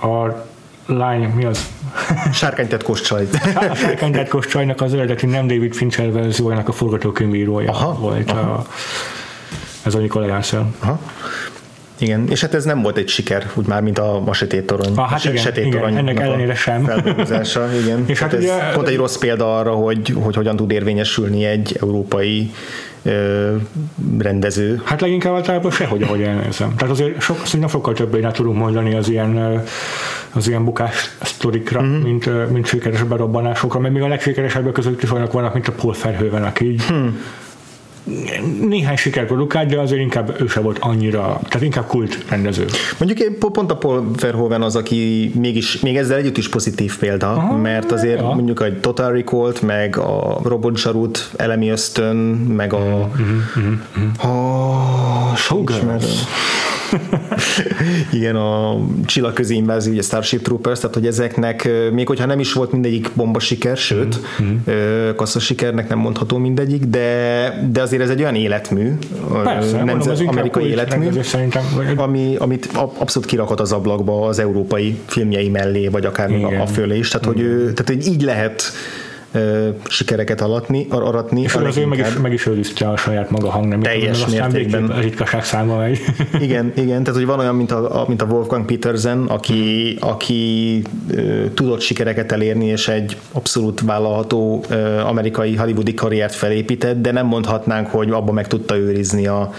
[0.01, 0.45] a
[0.85, 1.65] lány, mi az?
[2.33, 3.27] Sárkánytetkós csaj.
[3.75, 8.51] Sárkánytetkós csajnak az eredeti nem David Fincher verziójának a forgatókönyvírója aha, volt aha.
[8.51, 8.65] A,
[9.83, 10.65] ez a Nikolaj Arcer.
[10.79, 10.99] Aha.
[11.97, 14.93] Igen, és hát ez nem volt egy siker, úgy már, mint a Masetét torony.
[14.95, 16.81] Ah, hát igen, igen, torony ennek ellenére sem.
[17.81, 18.03] igen.
[18.05, 21.45] és hát, hát ez ugye, pont egy rossz példa arra, hogy, hogy hogyan tud érvényesülni
[21.45, 22.51] egy európai
[23.03, 23.55] ö,
[24.17, 24.81] rendező.
[24.85, 26.75] Hát leginkább általában sehogy, ahogy elnézem.
[26.75, 29.63] Tehát azért sok, szerintem sokkal többé tudunk mondani az ilyen
[30.33, 32.03] az ilyen bukás sztorikra, uh-huh.
[32.03, 35.95] mint, mint sikeres berobbanásokra, mert még a legsikeresebbek között is olyanok vannak, mint a Paul
[36.03, 37.19] Verhoeven, aki így hmm
[38.67, 42.65] néhány sikert produkált, de azért inkább ő se volt annyira, tehát inkább kult rendező.
[42.97, 47.31] Mondjuk én pont a Paul Verhoeven az, aki mégis, még ezzel együtt is pozitív példa,
[47.31, 48.25] Aha, mert azért ja.
[48.25, 52.15] mondjuk a Total recall meg a Robot Zsarut, Elemi Ösztön,
[52.55, 54.31] meg a, mm-hmm, mm-hmm.
[54.31, 56.05] a Showgirls.
[58.11, 62.71] Igen, a csillagközi invázió, ugye Starship Troopers, tehát hogy ezeknek, még hogyha nem is volt
[62.71, 65.23] mindegyik bomba siker, sőt, mm-hmm.
[65.39, 68.91] sikernek nem mondható mindegyik, de, de azért ez egy olyan életmű,
[69.43, 71.09] Persze, nemzet, mondom, amerikai életmű,
[71.95, 76.65] ami, amit abszolút kirakott az ablakba az európai filmjei mellé, vagy akár még a, a
[76.65, 78.63] fölé is, tehát hogy, ő, tehát hogy így lehet
[79.89, 81.41] sikereket alatni, ar- aratni.
[81.41, 83.85] És a azért meg is, meg is őrizte a saját maga hangnemét.
[83.85, 84.85] Teljes mértékben.
[84.85, 85.99] végképp ritkaság számba megy.
[86.41, 90.81] Igen, igen, tehát hogy van olyan, mint a, a, mint a Wolfgang Petersen, aki, aki
[91.11, 97.25] ö, tudott sikereket elérni, és egy abszolút vállalható ö, amerikai hollywoodi karriert felépített, de nem
[97.25, 99.53] mondhatnánk, hogy abba meg tudta őrizni a,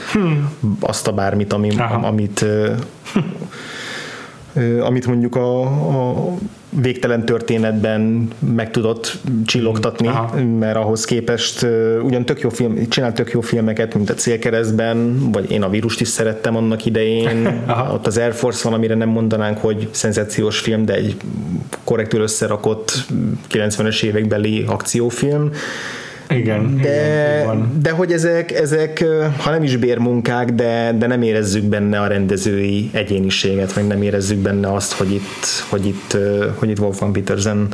[0.80, 2.06] azt a bármit, ami, Aha.
[2.06, 2.72] amit ö,
[4.80, 6.34] amit mondjuk a, a
[6.70, 10.42] végtelen történetben meg tudott csillogtatni, Aha.
[10.42, 11.66] mert ahhoz képest
[12.02, 16.00] ugyan tök jó film, csinált tök jó filmeket, mint a Célkeresztben, vagy én a vírust
[16.00, 17.94] is szerettem annak idején, Aha.
[17.94, 21.16] ott az Air Force van, amire nem mondanánk, hogy szenzációs film, de egy
[21.84, 22.92] korrektül összerakott
[23.50, 25.50] 90-es évekbeli akciófilm,
[26.28, 27.78] Igen, igen, de, van.
[27.82, 29.04] de hogy ezek, ezek,
[29.38, 34.38] ha nem is bérmunkák, de, de nem érezzük benne a rendezői egyéniséget, meg nem érezzük
[34.38, 36.16] benne azt, hogy itt, hogy itt,
[36.54, 37.68] hogy itt Wolfgang Petersen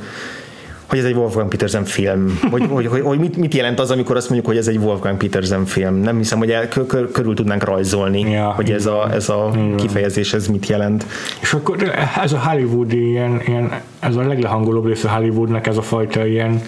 [0.93, 2.39] hogy ez egy Wolfgang Petersen film.
[2.51, 5.17] Hogy, hogy, hogy, hogy mit, mit, jelent az, amikor azt mondjuk, hogy ez egy Wolfgang
[5.17, 5.95] Petersen film.
[5.95, 9.51] Nem hiszem, hogy el, kö, kö, körül tudnánk rajzolni, Ja, hogy ez a, ez a
[9.55, 9.77] Igen.
[9.77, 11.07] kifejezés ez mit jelent.
[11.41, 11.93] És akkor
[12.23, 16.63] ez a Hollywoodi ilyen, ilyen ez a leglehangolóbb része Hollywoodnak ez a fajta ilyen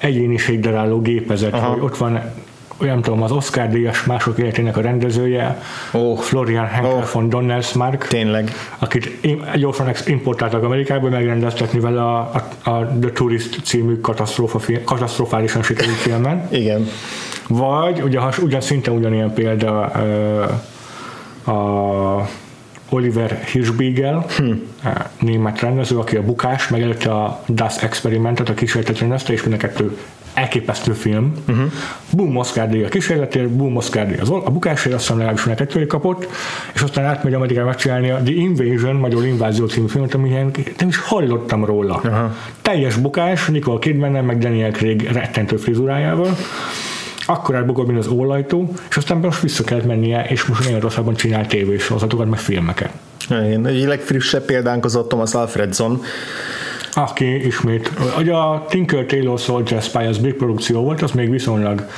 [0.00, 1.66] egyéniségdaráló gépezet, Aha.
[1.66, 2.20] hogy ott van
[2.80, 5.62] olyan nem tudom, az Oscar díjas mások életének a rendezője,
[5.94, 6.14] Ó.
[6.14, 7.02] Florian Henkel Ó.
[7.12, 8.50] von Donnersmarck, Tényleg.
[8.78, 9.20] akit
[9.54, 15.96] gyorsan importáltak Amerikába, megrendeztetni vele a, a, a The Tourist című katasztrófa film, katasztrofálisan sikerült
[15.96, 16.48] filmen.
[16.50, 16.86] Igen.
[17.48, 20.42] Vagy, ugye, ugyan szinte ugyanilyen példa ö,
[21.50, 22.28] a
[22.90, 24.52] Oliver Hirschbiegel, hm.
[25.20, 29.54] német rendező, aki a Bukás, meg előtte a Das Experimentet, a kísérletet rendezte, és mind
[29.54, 29.96] a kettő
[30.34, 31.32] elképesztő film.
[31.48, 31.72] Uh-huh.
[32.10, 35.60] Boom Oscar díj a kísérletért, Boom Oscar díj az, a bukásért, azt hiszem legalábbis mind
[35.60, 36.28] a kettőért kapott,
[36.74, 40.88] és aztán átmegy Amerikába megcsinálni a The Invasion, magyar invázió című filmet, ami ilyen, nem
[40.88, 41.94] is hallottam róla.
[41.94, 42.34] Aha.
[42.62, 46.36] Teljes bukás, Nicole kidman meg Daniel Craig rettentő frizurájával,
[47.30, 51.46] akkor elbukott, mint az ólajtó, és aztán most vissza kellett mennie, és most rosszabban csinál
[51.46, 52.90] tévésorozatokat, meg filmeket.
[53.30, 53.66] Igen.
[53.66, 56.02] Egy legfrissebb példánk az a Thomas Alfredson,
[56.92, 61.88] Aki ismét, ugye a Tinker Tailor Soldier Spy az big produkció volt, az még viszonylag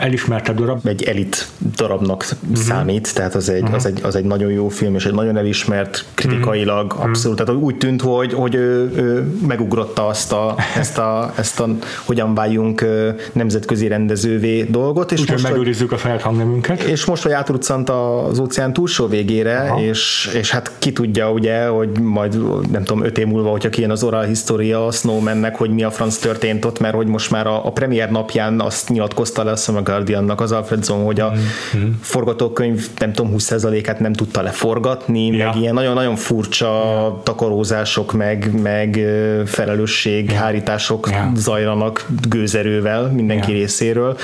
[0.00, 0.86] elismertebb darab.
[0.86, 1.46] egy elit
[1.76, 2.56] darabnak uh-huh.
[2.56, 3.76] számít, tehát az egy, uh-huh.
[3.76, 7.04] az, egy, az egy nagyon jó film, és egy nagyon elismert kritikailag, uh-huh.
[7.04, 11.68] abszolút, tehát úgy tűnt, hogy, hogy ő, ő megugrotta azt a, ezt a, ezt a
[12.04, 12.84] hogyan váljunk
[13.32, 16.82] nemzetközi rendezővé dolgot, és Úgyhogy most, hogy, megőrizzük a saját hangnemünket.
[16.82, 22.00] és most, hogy átruccant az óceán túlsó végére, és, és hát ki tudja ugye, hogy
[22.00, 22.38] majd
[22.70, 25.90] nem tudom, öt év múlva, hogyha kijön az oral história a Snowmannek, hogy mi a
[25.90, 29.66] franc történt ott, mert hogy most már a, a premier napján azt nyilatkozta le azt
[29.66, 31.90] hiszem a Guardiannak az Alfredson, hogy a mm-hmm.
[32.00, 35.46] forgatókönyv nem tudom 20%-át nem tudta leforgatni, Ja.
[35.46, 39.00] meg ilyen nagyon-nagyon furcsa takarózások, meg, meg
[39.46, 41.32] felelősség, hárítások Ja.
[41.36, 43.58] zajlanak gőzerővel mindenki Ja.
[43.58, 44.16] részéről,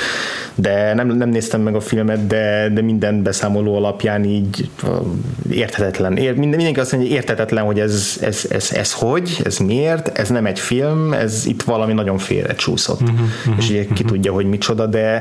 [0.55, 4.70] de nem, nem néztem meg a filmet, de, de minden beszámoló alapján így
[5.51, 6.16] érthetetlen.
[6.16, 10.18] Ér, minden, mindenki azt mondja, hogy érthetetlen, hogy ez, ez, ez, ez hogy, ez miért,
[10.18, 13.01] ez nem egy film, ez itt valami nagyon félre csúszott.
[13.01, 15.17] Uh-huh, uh-huh, és ugye ki tudja, hogy micsoda, de,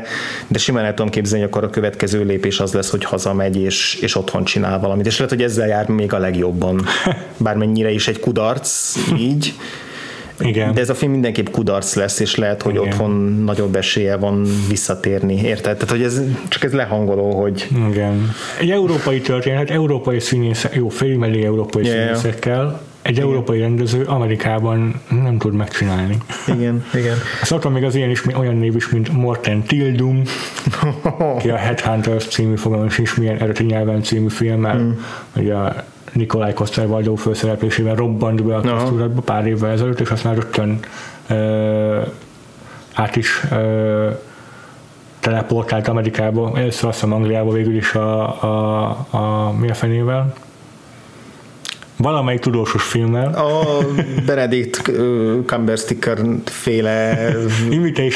[0.48, 3.98] de simán el tudom képzelni, hogy akkor a következő lépés az lesz, hogy hazamegy és,
[4.02, 5.06] és otthon csinál valamit.
[5.06, 6.86] És lehet, hogy ezzel jár még a legjobban.
[7.38, 9.54] Bármennyire is egy kudarc így,
[10.40, 10.74] Igen.
[10.74, 12.88] de ez a film mindenképp kudarc lesz, és lehet, hogy Igen.
[12.88, 13.12] otthon
[13.46, 15.78] nagyobb esélye van visszatérni, érted?
[15.78, 18.32] Tehát, hogy ez csak ez lehangoló, hogy Igen.
[18.60, 21.92] Egy európai történet, európai színészek, jó, félimelé európai ja.
[21.92, 26.18] színészekkel, egy európai rendező Amerikában nem tud megcsinálni.
[26.48, 27.18] igen, igen.
[27.44, 30.22] Szoktam még az ilyen is, olyan név is, mint Morten Tildum,
[31.40, 34.92] ki a Headhunters című fogalom is milyen eredeti nyelven című filmmel, mm.
[35.36, 36.88] ugye a Nikolaj Koszter
[37.18, 40.80] főszereplésével robbant be a köztudatba pár évvel ezelőtt, és aztán rögtön
[41.28, 42.02] ö,
[42.94, 44.10] át is ö,
[45.20, 50.34] teleportált Amerikába, először azt hiszem Angliába végül is a, a, a mi a fenével,
[51.98, 53.64] valamelyik tudósos filmmel, A
[54.26, 57.30] Benedict ö, Cumbersticker féle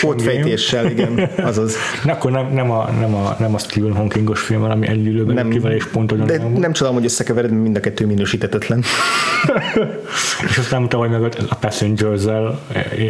[0.01, 1.75] pótfejtéssel, igen, azaz.
[2.05, 5.49] Na, akkor nem, nem, a, nem, a, nem a Stephen Hawkingos film, egy időben Nem.
[5.49, 6.59] kivel és pont De ugyanolyan volt.
[6.59, 8.84] nem csodálom, hogy összekevered, mind a kettő minősítetetlen.
[10.49, 12.59] És aztán tavaly meg a Passengers-zel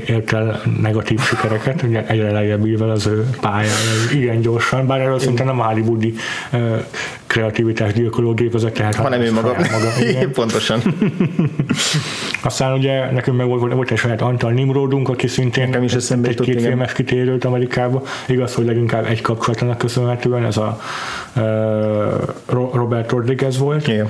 [0.06, 3.72] ért el negatív sikereket, ugye egyre lejjebb az ő pályája,
[4.14, 6.14] igen gyorsan, bár erről szinte nem hollywoodi
[7.32, 9.48] kreativitás gyilkoló gépezet, tehát Hanem ő maga.
[9.48, 10.32] maga igen.
[10.32, 10.82] Pontosan.
[12.44, 16.28] Aztán ugye nekünk meg volt, volt egy saját Antal Nimrodunk, aki szintén Nekem is eszembe
[16.28, 18.04] egy két filmes kitérőt Amerikába.
[18.28, 20.82] Igaz, hogy leginkább egy kapcsolatának köszönhetően ez a
[21.36, 21.44] uh,
[22.74, 23.88] Robert Rodriguez volt.
[23.88, 24.08] Igen.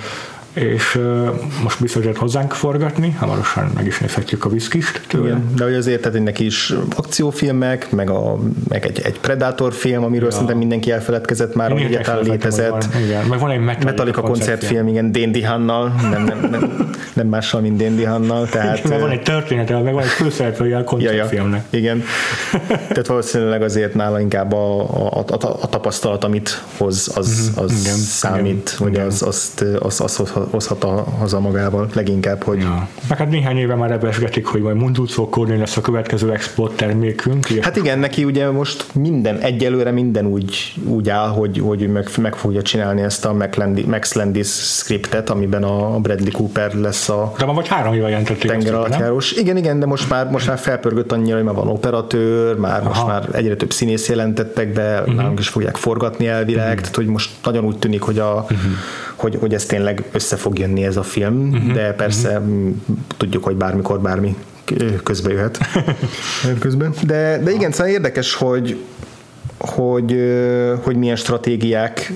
[0.54, 1.30] És uh,
[1.64, 5.28] most biztos hozzánk forgatni, hamarosan meg is nézhetjük a viszkist tőle.
[5.28, 8.38] Igen, de hogy azért tehát neki is akciófilmek, meg, a,
[8.68, 10.32] meg egy, egy Predator film, amiről ja.
[10.32, 12.70] szerintem mindenki elfeledkezett már, hogy egyáltalán létezett.
[12.70, 13.26] Van, igen.
[13.26, 17.78] Meg van egy Metallica, Metallica koncertfilm, igen, Dandy Hannal, nem, nem, nem, nem mással, mint
[17.78, 18.48] Dandy Hannal.
[18.48, 21.64] Tehát, meg van egy története, meg van egy főszereplője a koncertfilmnek.
[21.70, 22.04] Ja, ja, igen.
[22.94, 27.64] Tehát valószínűleg azért nála inkább a, a, a, a tapasztalat, amit hoz, az, mhm.
[27.64, 29.06] az igen, számít, igen, hogy igen.
[29.06, 30.84] az, azt, az, az, az hozhat
[31.20, 32.60] haza magával leginkább, hogy...
[32.60, 32.88] Ja.
[33.10, 37.50] Meg hát néhány éve már ebesgetik, hogy majd Mundulcó Kornél lesz a következő export termékünk.
[37.50, 37.64] Ilyen.
[37.64, 42.36] Hát igen, neki ugye most minden, egyelőre minden úgy, úgy áll, hogy, hogy meg, meg
[42.36, 43.34] fogja csinálni ezt a
[43.86, 48.52] Max Landis scriptet, amiben a Bradley Cooper lesz a de van vagy három éve jelentették.
[48.52, 52.80] Tenger Igen, igen, de most már, most már felpörgött annyira, hogy már van operatőr, már
[52.80, 52.88] Aha.
[52.88, 55.16] most már egyre több színész jelentettek be, uh-huh.
[55.16, 56.80] nálunk is fogják forgatni elvileg, uh-huh.
[56.80, 58.72] tehát hogy most nagyon úgy tűnik, hogy, a, uh-huh.
[59.22, 61.74] Hogy, hogy ez tényleg össze fog jönni ez a film, uh-huh.
[61.74, 62.74] de persze uh-huh.
[63.18, 64.36] tudjuk, hogy bármikor bármi
[65.04, 65.60] közbe jöhet.
[66.60, 66.94] közben.
[67.04, 68.78] De, de igen, szóval érdekes, hogy,
[69.58, 70.16] hogy,
[70.84, 72.14] hogy milyen stratégiák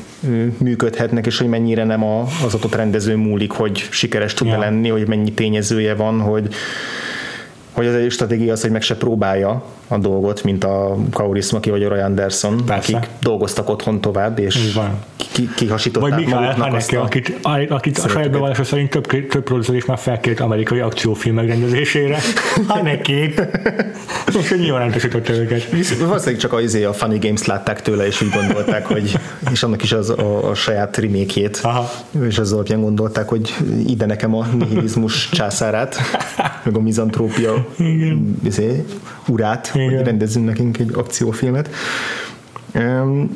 [0.58, 2.04] működhetnek, és hogy mennyire nem
[2.46, 4.60] az adott rendező múlik, hogy sikeres tud ja.
[4.60, 6.54] lenni, hogy mennyi tényezője van, hogy,
[7.76, 11.70] hogy az egy stratégia az, hogy meg se próbálja a dolgot, mint a Kauris Maki
[11.70, 12.96] vagy a Roy Anderson, Persze.
[12.96, 14.78] akik dolgoztak otthon tovább, és
[15.16, 17.04] ki, kihasították Vagy Mikael Haneke, a...
[17.04, 22.20] akit, akit a saját bevallása szerint több, több producer is már felkért amerikai akciófilm megrendezésére.
[22.68, 23.48] Hanekét.
[24.40, 25.64] és nyilván nem tesítette őket.
[26.00, 29.20] Valószínűleg csak a, izé, a Funny Games látták tőle, és úgy gondolták, hogy
[29.52, 31.68] és annak is az a, a saját remékjét,
[32.28, 33.56] és az alapján gondolták, hogy
[33.88, 35.98] ide nekem a nihilizmus császárát,
[36.64, 37.65] meg a mizantrópia
[38.44, 38.86] izé,
[39.28, 39.96] urát, Igen.
[39.96, 41.70] hogy rendezzünk nekünk egy akciófilmet.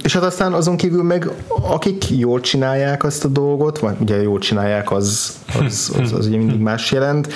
[0.03, 4.39] És hát aztán azon kívül meg akik jól csinálják azt a dolgot, vagy ugye jól
[4.39, 7.33] csinálják, az, az, az, az ugye mindig más jelent,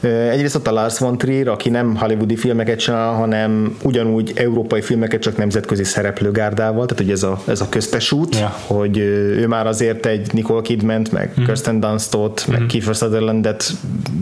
[0.00, 5.20] Egyrészt ott a Lars von Trier, aki nem hollywoodi filmeket csinál, hanem ugyanúgy európai filmeket,
[5.20, 8.52] csak nemzetközi szereplőgárdával, tehát hogy ez a, ez a köztes út, yeah.
[8.66, 11.44] hogy ő már azért egy Nicole Kidman, meg mm.
[11.44, 12.52] Kirsten Dunstot, mm.
[12.52, 13.72] meg Kiefer Sutherlandet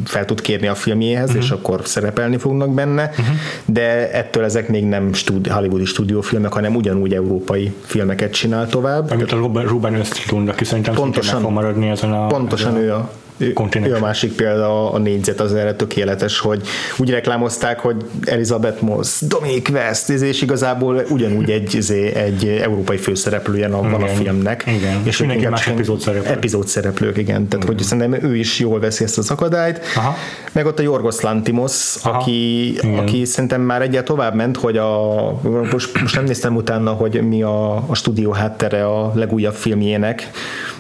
[0.05, 1.39] fel tud kérni a filmjéhez, mm.
[1.39, 3.25] és akkor szerepelni fognak benne, mm.
[3.65, 9.11] de ettől ezek még nem stúdi, hollywoodi stúdiófilmek, hanem ugyanúgy európai filmeket csinál tovább.
[9.11, 12.27] Amit a Ruben Östlund, aki szerintem pontosan, fog maradni ezen a...
[12.27, 12.85] Pontosan ezen a...
[12.85, 16.63] ő a ő a másik példa, a négyzet az erre tökéletes, hogy
[16.97, 21.85] úgy reklámozták, hogy Elizabeth Moss, Dominic West, és igazából ugyanúgy egy,
[22.15, 24.65] egy európai főszereplője van a filmnek.
[24.67, 25.01] Igen.
[25.05, 26.37] És mindenki más epizód szereplők.
[26.37, 27.49] Epizód szereplők, igen.
[27.49, 27.77] Tehát, igen.
[27.77, 29.81] hogy szerintem ő is jól veszi ezt az akadályt.
[29.97, 30.17] Aha.
[30.53, 35.33] Meg ott a Jorgos Lantimos, aki, aki szerintem már egyet tovább ment, hogy a,
[35.73, 40.31] most, most nem néztem utána, hogy mi a, a stúdió háttere a legújabb filmjének,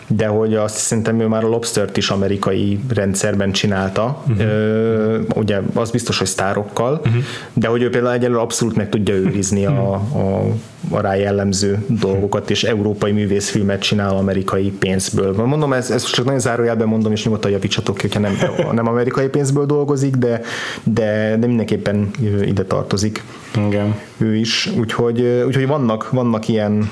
[0.09, 4.46] de hogy azt szerintem ő már a Lobstert is amerikai rendszerben csinálta, uh-huh.
[4.46, 7.22] Ö, ugye az biztos, hogy sztárokkal, uh-huh.
[7.52, 10.44] de hogy ő például egyelőre abszolút meg tudja őrizni a, a,
[10.90, 15.32] a rá jellemző dolgokat, és európai művészfilmet csinál amerikai pénzből.
[15.32, 18.36] Mondom, ez, ez csak nagyon zárójelben mondom, és nyugodtan javítsatok hogyha nem,
[18.72, 20.40] nem amerikai pénzből dolgozik, de,
[20.84, 22.11] de, de mindenképpen
[22.42, 23.22] ide tartozik.
[23.66, 23.94] Igen.
[24.16, 26.90] Ő is, úgyhogy, úgyhogy vannak, vannak ilyen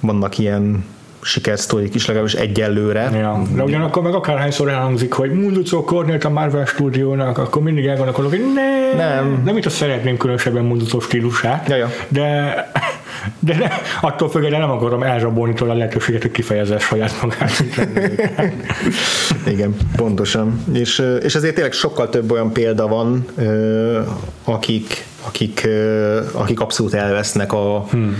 [0.00, 0.84] vannak ilyen
[1.20, 3.10] sikersztorik is legalábbis egyelőre.
[3.12, 3.42] Ja.
[3.54, 8.52] De ugyanakkor meg akárhányszor elhangzik, hogy Munducó Kornélt a Marvel stúdiónak, akkor mindig elgondolkodok, hogy
[8.54, 11.90] ne, nem, nem itt a szeretném különösebben Munducó stílusát, ja, ja.
[12.08, 12.54] de
[13.38, 13.68] de ne,
[14.00, 17.64] attól függően nem akarom elrabolni tőle a lehetőséget, hogy kifejezze saját magát.
[19.46, 20.64] Igen, pontosan.
[20.72, 23.26] És, és ezért tényleg sokkal több olyan példa van,
[24.44, 25.68] akik, akik,
[26.32, 28.16] akik abszolút elvesznek a, hmm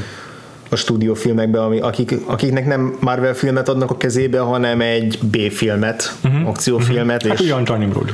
[0.68, 6.48] a stúdiófilmekbe, ami, akik, akiknek nem Marvel filmet adnak a kezébe, hanem egy B-filmet, uh-huh.
[6.48, 7.16] akciófilmet.
[7.16, 7.30] Uh-huh.
[7.30, 8.12] Hát és, ugyan Nimrod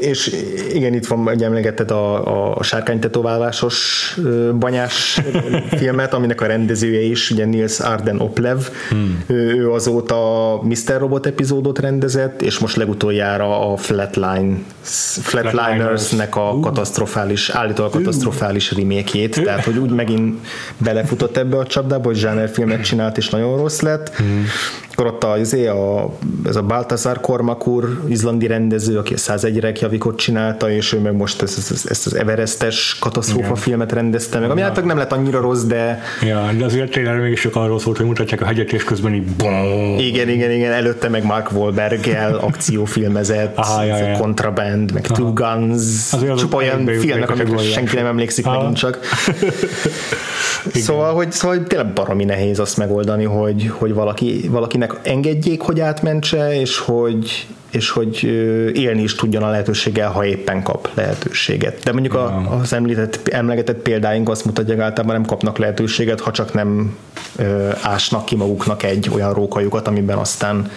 [0.00, 0.36] és
[0.72, 4.18] igen, itt van, egy emlegetett a, a sárkánytetoválásos
[4.58, 5.20] banyás
[5.78, 9.24] filmet, aminek a rendezője is, ugye Nils Arden Oplev, hmm.
[9.26, 10.98] ő, azóta Mr.
[10.98, 14.56] Robot epizódot rendezett, és most legutoljára a Flatline,
[15.22, 20.46] Flatliners-nek a katasztrofális, állítólag katasztrofális remake tehát hogy úgy megint
[20.78, 22.16] belefutott ebbe a csapdába, hogy
[22.52, 24.16] filmet csinált, és nagyon rossz lett.
[24.16, 24.46] Hmm
[25.00, 26.10] akkor ott a, izé, a,
[26.44, 31.42] ez a Baltazar Kormakur, izlandi rendező, aki a 101 Reykjavikot csinálta, és ő meg most
[31.42, 33.56] ezt, ezt, ezt az Everestes katasztrófa Igen.
[33.56, 34.72] filmet rendezte meg, ami ja.
[34.84, 36.02] nem lett annyira rossz, de...
[36.22, 39.28] Ja, de azért tényleg mégis csak arról szólt, hogy mutatják a hegyet, és közben így
[39.98, 44.16] Igen, igen, igen, előtte meg Mark Wahlberg-el akciófilmezett, Aha, ja, ja.
[44.16, 45.14] Contraband, meg Aha.
[45.14, 48.56] Two Guns, azért csupa olyan filmek, amikre senki nem emlékszik Aha.
[48.56, 48.98] megint csak.
[50.74, 55.80] szóval, hogy, szóval, hogy tényleg baromi nehéz azt megoldani, hogy, hogy valaki, valakinek engedjék, hogy
[55.80, 58.22] átmentse, és hogy, és hogy
[58.74, 61.82] élni is tudjon a lehetőséggel, ha éppen kap lehetőséget.
[61.84, 66.52] De mondjuk a, az említett, emlegetett példáink azt mutatják, általában nem kapnak lehetőséget, ha csak
[66.52, 66.96] nem
[67.36, 70.70] ö, ásnak ki maguknak egy olyan rókajukat, amiben aztán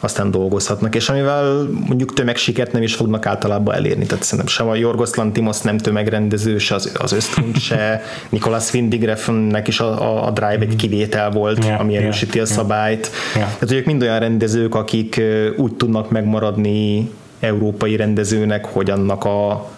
[0.00, 4.06] aztán dolgozhatnak, és amivel mondjuk tömegsikert nem is fognak általában elérni.
[4.06, 9.68] Tehát szerintem sem a Jorgos Lantimos nem tömegrendező, se az, az Ösztrund se, Nicolas Windigreffennek
[9.68, 13.10] is a, a, a Drive egy kivétel volt, yeah, ami erősíti yeah, a szabályt.
[13.34, 13.46] Yeah.
[13.46, 15.20] Tehát, hogy ők mind olyan rendezők, akik
[15.56, 19.68] úgy tudnak megmaradni európai rendezőnek, hogy annak a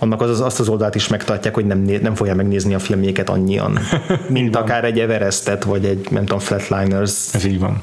[0.00, 3.78] annak az, azt az oldalt is megtartják, hogy nem, nem fogja megnézni a filmjéket annyian,
[4.28, 7.34] mint akár egy Everestet, vagy egy, nem tudom, Flatliners.
[7.34, 7.80] Ez így van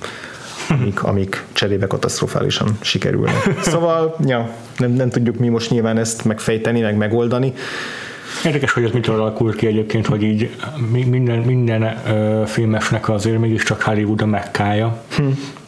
[0.69, 3.55] amik, amik cserébe katasztrofálisan sikerülnek.
[3.61, 7.53] Szóval, ja, nem, nem tudjuk mi most nyilván ezt megfejteni, meg megoldani.
[8.45, 10.55] Érdekes, hogy ez mitől alakult ki egyébként, hogy így
[10.87, 15.03] minden, minden uh, filmesnek azért mégiscsak Hollywood a mekkája.
[15.15, 15.23] Hm.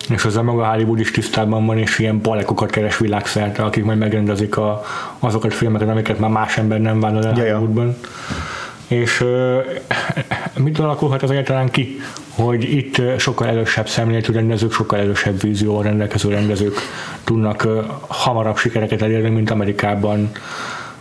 [0.10, 3.98] És az a maga Hollywood is tisztában van, és ilyen balekokat keres világszerte, akik majd
[3.98, 4.84] megrendezik a,
[5.20, 7.95] azokat a filmeket, amiket már más ember nem vállal el Hollywoodban.
[8.88, 9.26] És
[10.58, 16.30] mit alakulhat az egyáltalán ki, hogy itt sokkal erősebb szemléletű rendezők, sokkal erősebb vízióval rendelkező
[16.30, 16.76] rendezők
[17.24, 17.68] tudnak
[18.08, 20.32] hamarabb sikereket elérni, mint Amerikában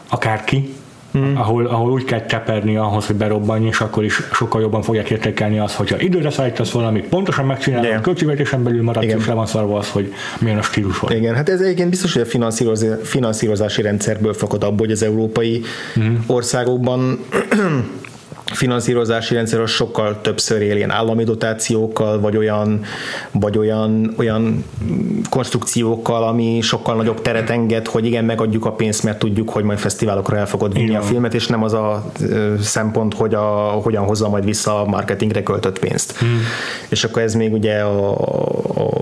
[0.09, 0.75] akárki,
[1.19, 1.37] mm.
[1.37, 5.59] ahol, ahol úgy kell teperni ahhoz, hogy berobbanj, és akkor is sokkal jobban fogják értékelni
[5.59, 8.01] azt, hogyha időre szállítasz valamit, pontosan megcsinálod, yeah.
[8.01, 11.15] költségvetésen belül maradsz, és le van szarva az, hogy milyen a stílus volt.
[11.15, 15.63] Igen, hát ez egyébként biztos, hogy a finanszírozási rendszerből fakad abból, hogy az európai
[16.01, 16.15] mm.
[16.27, 17.19] országokban
[18.53, 22.85] finanszírozási rendszer az sokkal többször él ilyen állami dotációkkal, vagy olyan,
[23.31, 24.65] vagy olyan, olyan
[25.31, 29.79] konstrukciókkal, ami sokkal nagyobb teret enged, hogy igen, megadjuk a pénzt, mert tudjuk, hogy majd
[29.79, 31.01] fesztiválokra el fogod vinni igen.
[31.01, 32.13] a filmet, és nem az a
[32.61, 36.17] szempont, hogy a, hogyan hozza majd vissza a marketingre költött pénzt.
[36.19, 36.41] Hmm.
[36.89, 39.01] És akkor ez még ugye a, a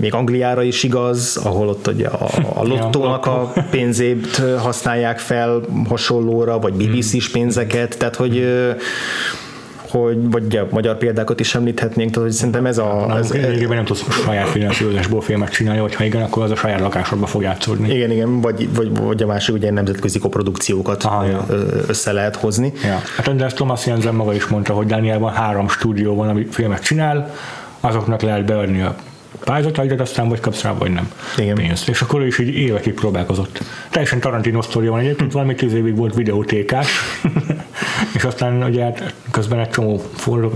[0.00, 6.58] még Angliára is igaz, ahol ott ugye a, a lottónak a pénzét használják fel hasonlóra,
[6.58, 8.44] vagy BBC-s pénzeket, tehát hogy
[9.90, 13.04] hogy, vagy a magyar példákat is említhetnénk, tehát hogy szerintem ez a...
[13.08, 16.56] Na, ez, ez, nem tudsz saját finanszírozásból filmet csinálni, vagy ha igen, akkor az a
[16.56, 17.94] saját lakásodba fog játszódni.
[17.94, 21.46] Igen, igen, vagy, vagy, vagy a másik ugye nemzetközi koprodukciókat Aha, ja.
[21.86, 22.72] össze lehet hozni.
[22.84, 23.00] Ja.
[23.16, 27.34] Hát András Thomas Jensen maga is mondta, hogy Dánielban három stúdió van, ami filmet csinál,
[27.80, 28.94] azoknak lehet beadni a
[29.46, 31.54] pályázatágyat, aztán vagy kapsz rá, vagy nem Igen.
[31.54, 31.88] pénzt.
[31.88, 33.62] És akkor ő is így évekig próbálkozott.
[33.90, 36.88] Teljesen Tarantino sztoria van egyébként, valami tíz évig volt videótékás,
[38.14, 40.02] és aztán ugye hát közben egy csomó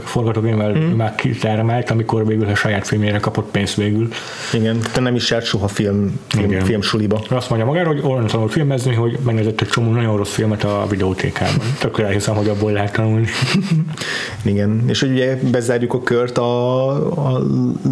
[0.04, 0.96] forgatókönyvvel mm.
[0.96, 4.08] már kitermelt, amikor végül a saját filmjére kapott pénzt végül.
[4.52, 6.64] Igen, te nem is járt soha film, film, Igen.
[6.64, 7.22] film suliba.
[7.28, 10.86] Azt mondja magára, hogy olyan tanult filmezni, hogy megnézett egy csomó nagyon rossz filmet a
[10.88, 11.66] videótékában.
[11.78, 13.26] Tökre elhiszem, hogy abból lehet tanulni.
[14.42, 16.88] Igen, és ugye bezárjuk a kört a,
[17.34, 17.42] a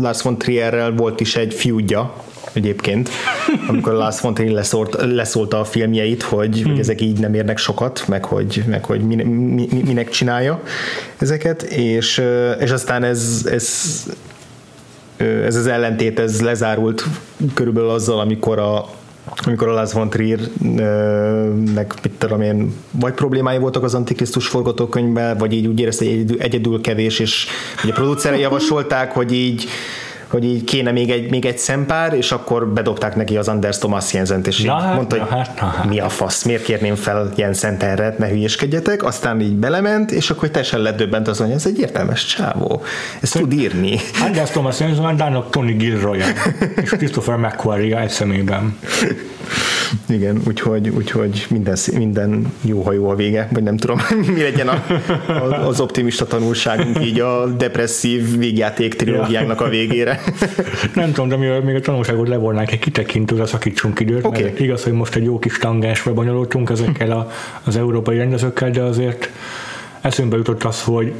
[0.01, 2.15] Lars von Trierrel volt is egy fiúdja,
[2.53, 3.09] egyébként,
[3.69, 6.71] amikor Lars von Trier leszólt, leszólta a filmjeit, hogy, hmm.
[6.71, 10.63] hogy ezek így nem érnek sokat, meg hogy, meg hogy min, min, minek csinálja
[11.19, 12.23] ezeket, és,
[12.59, 13.73] és aztán ez, ez
[15.19, 17.05] ez az ellentét, ez lezárult
[17.55, 18.89] körülbelül azzal, amikor a,
[19.45, 25.53] amikor a Lars von Trier-nek, mit tudom én, vagy problémái voltak az Antikrisztus forgatókönyvben, vagy
[25.53, 27.47] így úgy érezte, hogy egyedül, kevés, és
[27.83, 29.69] ugye a producerek javasolták, hogy így
[30.29, 34.13] hogy így kéne még egy, még egy szempár, és akkor bedobták neki az Anders Thomas
[34.13, 35.89] Jensen-t, és na, hát, mondta, na, hogy hát, na, hát.
[35.89, 40.49] mi a fasz, miért kérném fel Jensen erre, ne hülyeskedjetek, aztán így belement, és akkor
[40.49, 42.83] teljesen ledöbbent az, hogy ez egy értelmes csávó,
[43.21, 43.97] ezt tud írni.
[44.25, 46.21] Anders Thomas Jensen, Dánok Tony Gilroy
[46.83, 48.77] és Christopher McQuarrie egy szemében.
[50.09, 54.01] Igen, úgyhogy, úgyhogy minden, minden jó, ha jó a vége, vagy nem tudom,
[54.35, 54.85] mi legyen a,
[55.27, 60.18] a, az optimista tanulságunk így a depresszív végjáték trilógiának a végére.
[60.95, 64.43] nem tudom, de mi még a tanulságot levonnánk egy kitekintőre, szakítsunk időt, okay.
[64.43, 67.31] mert igaz, hogy most egy jó kis tangásra bonyolultunk ezekkel a,
[67.65, 69.31] az európai rendezőkkel, de azért
[70.01, 71.15] eszünkbe jutott az, hogy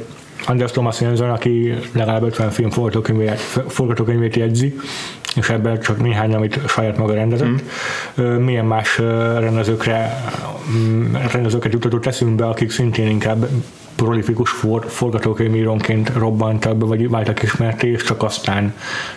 [0.45, 4.79] Anders Thomas Jensen, aki legalább 50 film forgatókönyvét, forgatókönyvét jegyzi,
[5.35, 7.47] és ebben csak néhány, amit saját maga rendezett.
[8.21, 8.23] Mm.
[8.23, 8.97] Milyen más
[9.39, 10.23] rendezőkre,
[10.71, 13.47] mm, rendezőket jutatott eszünkbe, akik szintén inkább
[14.03, 18.73] prolifikus for, forgatókönyvírónként robbantak be, vagy váltak ismerté, és csak aztán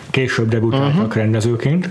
[0.09, 1.15] később debutáltak uh-huh.
[1.15, 1.89] rendezőként.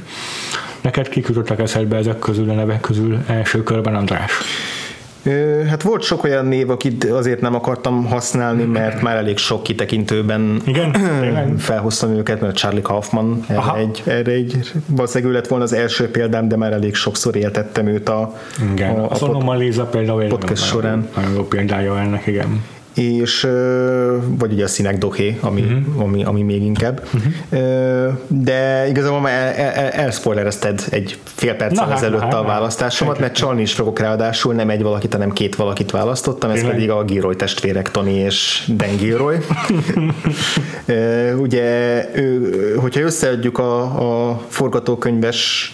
[0.81, 4.33] Neked kik jutottak eszedbe ezek közül a nevek közül első körben, András?
[5.69, 10.63] Hát volt sok olyan név, akit azért nem akartam használni, mert már elég sok kitekintőben
[10.67, 10.93] Igen,
[11.59, 16.11] felhoztam őket, mert Charlie Kaufman erre egy, erre egy, valószínűleg ő lett volna az első
[16.11, 18.35] példám, de már elég sokszor éltettem őt a,
[18.73, 18.91] igen.
[18.91, 21.09] a, a, a pod, például podcast során.
[21.17, 22.65] Nagyon jó példája ennek, igen.
[22.95, 23.47] És
[24.39, 26.03] vagy ugye a színek dohé, ami, uh-huh.
[26.03, 27.03] ami, ami még inkább.
[27.15, 28.13] Uh-huh.
[28.29, 33.19] De igazából már el, el, elspoilerezted egy fél perccel Na, ezelőtt hát, a hát, választásomat,
[33.19, 36.75] mert csalni is fogok ráadásul, nem egy valakit, hanem két valakit választottam, ez Tényleg?
[36.75, 39.37] pedig a Giroy testvérek, Tony és Dan Giroy.
[41.45, 43.83] ugye, ő, hogyha összeadjuk a,
[44.31, 45.73] a forgatókönyves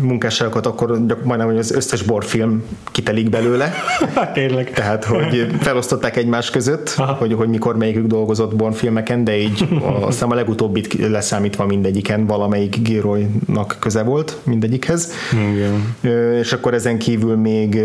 [0.00, 0.88] munkásságokat, akkor
[1.24, 3.72] majdnem hogy az összes borfilm kitelik belőle.
[4.14, 4.70] Hát tényleg.
[4.70, 6.88] Tehát, hogy felosztották egymás között,
[7.18, 12.26] hogy, hogy mikor melyikük dolgozott Born filmeken, de így a, aztán a legutóbbit leszámítva mindegyiken
[12.26, 15.12] valamelyik Giroynak köze volt mindegyikhez.
[15.52, 15.96] Igen.
[16.40, 17.82] És akkor ezen kívül még,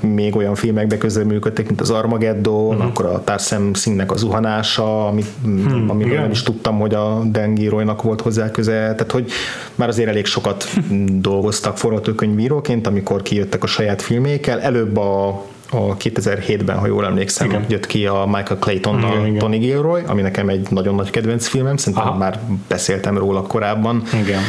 [0.00, 2.84] még olyan filmekbe közreműködtek, mint az Armageddon, uh-huh.
[2.84, 6.22] akkor a Tarsem színnek a zuhanása, amit, hmm, amiről igen.
[6.22, 9.30] nem is tudtam, hogy a Dan Giroynak volt hozzá köze, tehát hogy
[9.74, 10.64] már azért elég sokat
[11.46, 14.60] dolgoztak forgatókönyvíróként, amikor kijöttek a saját filmékkel.
[14.60, 17.64] Előbb a a 2007-ben, ha jól emlékszem, Igen.
[17.68, 19.38] jött ki a Michael Claytonnal Igen, igen.
[19.38, 22.16] Tony Gilroy, ami nekem egy nagyon nagy kedvenc filmem, szerintem Aha.
[22.16, 24.40] már beszéltem róla korábban Igen.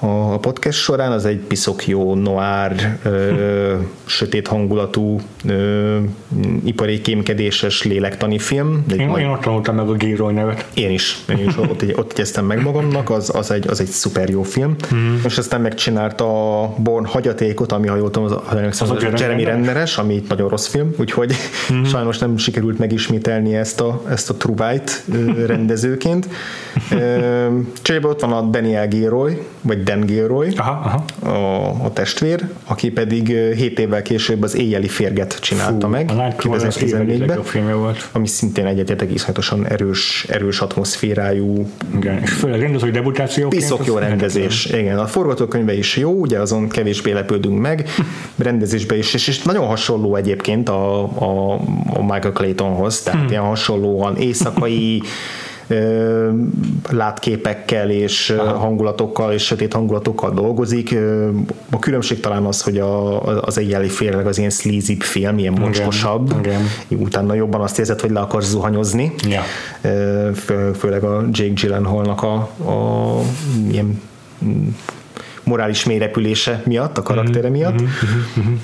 [0.00, 3.74] A a podcast során, az egy piszok jó, noir, ö,
[4.04, 5.98] sötét hangulatú, ö,
[6.64, 8.84] ipari kémkedéses lélektani film.
[8.90, 10.66] Egy Én, majd- én ott tanultam meg a Gilroy nevet.
[10.74, 14.28] én is, én is ott, ott egyeztem meg magamnak, az, az, egy, az egy szuper
[14.28, 14.76] jó film.
[14.94, 15.14] Mm.
[15.24, 19.02] És aztán megcsinálta a Born hagyatékot, ami ha jól tudom, az, az, az, a az
[19.02, 19.98] Jeremy Jeremy Renneres?
[19.98, 21.34] Ami egy nagyon rossz film, úgyhogy
[21.72, 21.82] mm.
[21.92, 24.92] sajnos nem sikerült megismételni ezt a, ezt a Trubite
[25.46, 26.28] rendezőként.
[27.82, 30.70] Cserébe ott van a Daniel Gilroy, vagy Dan Gilroy, Aha,
[31.20, 31.30] aha.
[31.36, 33.26] a, a testvér, aki pedig
[33.56, 37.26] 7 évvel később az Éjjeli férget csinálta Fú, meg, A Nightcrawler az év egyik 2014-ben
[37.26, 38.08] legjobb filmje volt.
[38.12, 41.66] ami szintén egyetértek iszonyatosan erős, erős atmoszférájú,
[41.96, 42.18] Igen.
[42.22, 43.62] És főleg rendezői debutációként.
[43.62, 44.64] piszok jó rendezés.
[44.64, 47.88] Igen, a forgatókönyve is jó, ugye azon kevésbé lepődünk meg,
[48.38, 51.52] rendezésbe is, és, és nagyon hasonló egyébként a, a,
[51.86, 53.28] a Michael Claytonhoz, tehát Hmm.
[53.30, 55.02] ilyen hasonlóan éjszakai
[56.90, 60.94] látképekkel és ö, hangulatokkal és sötét hangulatokkal dolgozik.
[61.70, 66.34] A különbség talán az, hogy a, az éjjeli férleg az ilyen sleazy film, ilyen mocskosabb.
[66.38, 66.60] igen.
[66.88, 69.12] Utána jobban azt érzed, hogy le akarsz zuhanyozni.
[69.28, 69.42] Ja.
[70.34, 72.34] Fő, főleg a Jake Gyllenhaalnak a,
[72.70, 73.20] a
[73.70, 74.00] ilyen
[75.46, 77.80] morális mélyrepülése miatt, a karaktere miatt.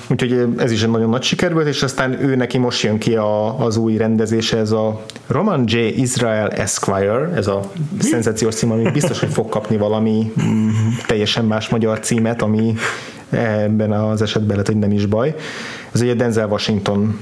[0.09, 3.15] Úgyhogy ez is egy nagyon nagy siker volt, és aztán ő neki most jön ki
[3.15, 5.77] a, az új rendezése, ez a Roman J.
[5.77, 7.59] Israel Esquire, ez a
[7.99, 10.69] szenzációs cím, ami biztos, hogy fog kapni valami mm,
[11.07, 12.75] teljesen más magyar címet, ami
[13.29, 15.35] ebben az esetben lehet, hogy nem is baj.
[15.91, 17.19] Ez ugye Denzel Washington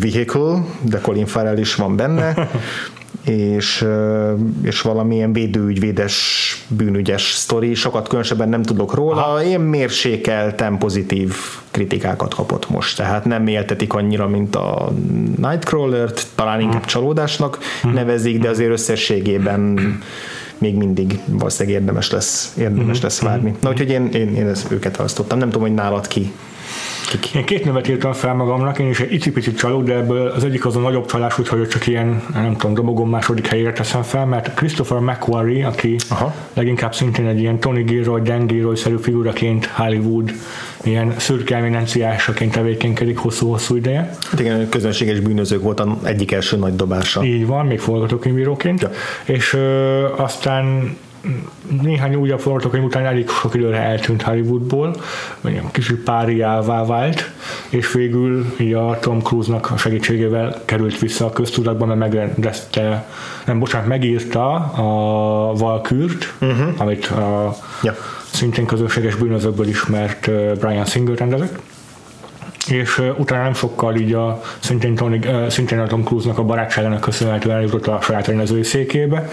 [0.00, 2.34] vehicle, de Colin Farrell is van benne,
[3.30, 3.86] és,
[4.62, 6.14] és valamilyen védőügyvédes
[6.68, 9.42] bűnügyes sztori, sokat különösebben nem tudok róla, Aha.
[9.42, 11.34] ilyen mérsékelten pozitív
[11.70, 14.92] kritikákat kapott most, tehát nem éltetik annyira, mint a
[15.36, 17.58] Nightcrawler-t, talán inkább csalódásnak
[17.94, 19.78] nevezik, de azért összességében
[20.58, 23.54] még mindig valószínűleg érdemes lesz, érdemes lesz várni.
[23.60, 25.38] Na úgyhogy én, én, én ezt őket választottam.
[25.38, 26.32] Nem tudom, hogy nálad ki.
[27.34, 30.66] Én két nevet írtam fel magamnak, én is egy icipicit csalók, de ebből az egyik
[30.66, 34.54] az a nagyobb csalás, úgyhogy csak ilyen, nem tudom, dobogom második helyére teszem fel, mert
[34.54, 36.34] Christopher McQuarrie, aki Aha.
[36.54, 40.32] leginkább szintén egy ilyen Tony Gilroy, Dan Gilroy-szerű figuraként Hollywood,
[40.84, 44.16] ilyen szürke eminenciásaként tevékenykedik hosszú-hosszú ideje.
[44.30, 47.24] Hát igen, közönséges bűnözők volt egyik első nagy dobása.
[47.24, 48.80] Így van, még forgatókönyvíróként.
[48.80, 48.90] Ja.
[49.24, 50.96] És ö, aztán
[51.82, 54.94] néhány újabb forgatókönyv után elég sok időre eltűnt Hollywoodból,
[55.44, 57.30] ilyen kicsit páriává vált,
[57.68, 63.06] és végül így a Tom Cruise-nak a segítségével került vissza a köztudatba, mert megrendezte,
[63.46, 66.74] nem, bocsánat, megírta a Valkürt, uh-huh.
[66.76, 67.96] amit a Ja.
[68.30, 71.58] szintén közönséges bűnözőkből ismert Brian Singer rendezett
[72.70, 76.42] és uh, utána nem sokkal így a szintén, Tony, uh, szintén a Tom Cruise-nak a
[76.42, 79.28] barátságának köszönhetően eljutott a saját rendezői székébe,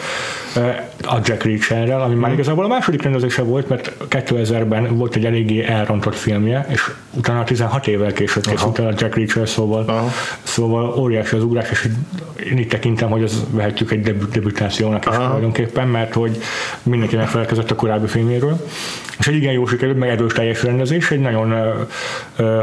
[0.56, 5.26] uh, a Jack Reacherrel, ami már igazából a második rendezése volt, mert 2000-ben volt egy
[5.26, 10.12] eléggé elrontott filmje, és utána 16 évvel később készült el a Jack Reacher, szóval, Aha.
[10.44, 11.90] szóval óriási az ugrás, és
[12.52, 16.38] én így tekintem, hogy ez vehetjük egy debü- debütációnak is tulajdonképpen, mert hogy
[16.84, 18.66] mindenki megfelelkezett a korábbi filmjéről.
[19.20, 21.54] És egy igen jó sikerült, meg erős teljes rendezés, egy nagyon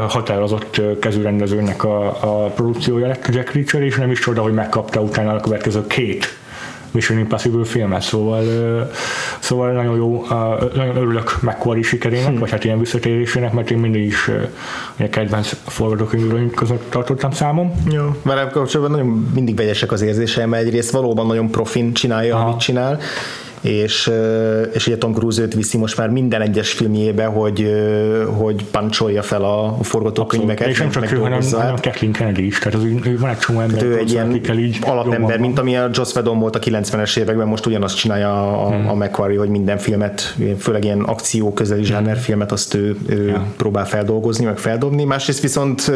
[0.07, 4.41] határozott ö, kezű rendezőnek a, a produkciója lett a Jack Reacher, és nem is csoda,
[4.41, 6.37] hogy megkapta utána a következő két
[6.91, 8.43] Mission Impossible filmet, szóval,
[9.39, 10.25] szóval nagyon jó,
[10.75, 12.39] nagyon örülök McQuarrie sikerének, Hm.
[12.39, 14.31] vagy hát ilyen visszatérésének, mert én mindig is
[14.95, 17.71] ilyen kedvenc forgatókönyvűrőim között tartottam számom.
[17.91, 18.15] Jó.
[18.23, 22.47] Vele kapcsolatban nagyon mindig vegyesek az érzéseim, mert egyrészt valóban nagyon profin csinálja, Aha.
[22.47, 22.99] amit csinál,
[23.65, 24.11] és,
[24.73, 27.71] és ugye Tom Cruise őt viszi most már minden egyes filmjébe, hogy,
[28.37, 30.67] hogy pancsolja fel a forgatókönyveket.
[30.67, 33.59] És nem csak ő, hanem, hanem Kathleen Kennedy is, tehát az, ő van egy csomó
[33.59, 37.47] ember, ő egy ilyen így alapember, mint ami a Joss Whedon volt a 90-es években,
[37.47, 38.89] most ugyanazt csinálja a, hmm.
[38.89, 41.89] a McQuarrie, hogy minden filmet, főleg ilyen akció közeli hmm.
[41.89, 43.45] zsánerfilmet, azt ő, ő ja.
[43.57, 45.03] próbál feldolgozni, meg feldobni.
[45.03, 45.91] Másrészt viszont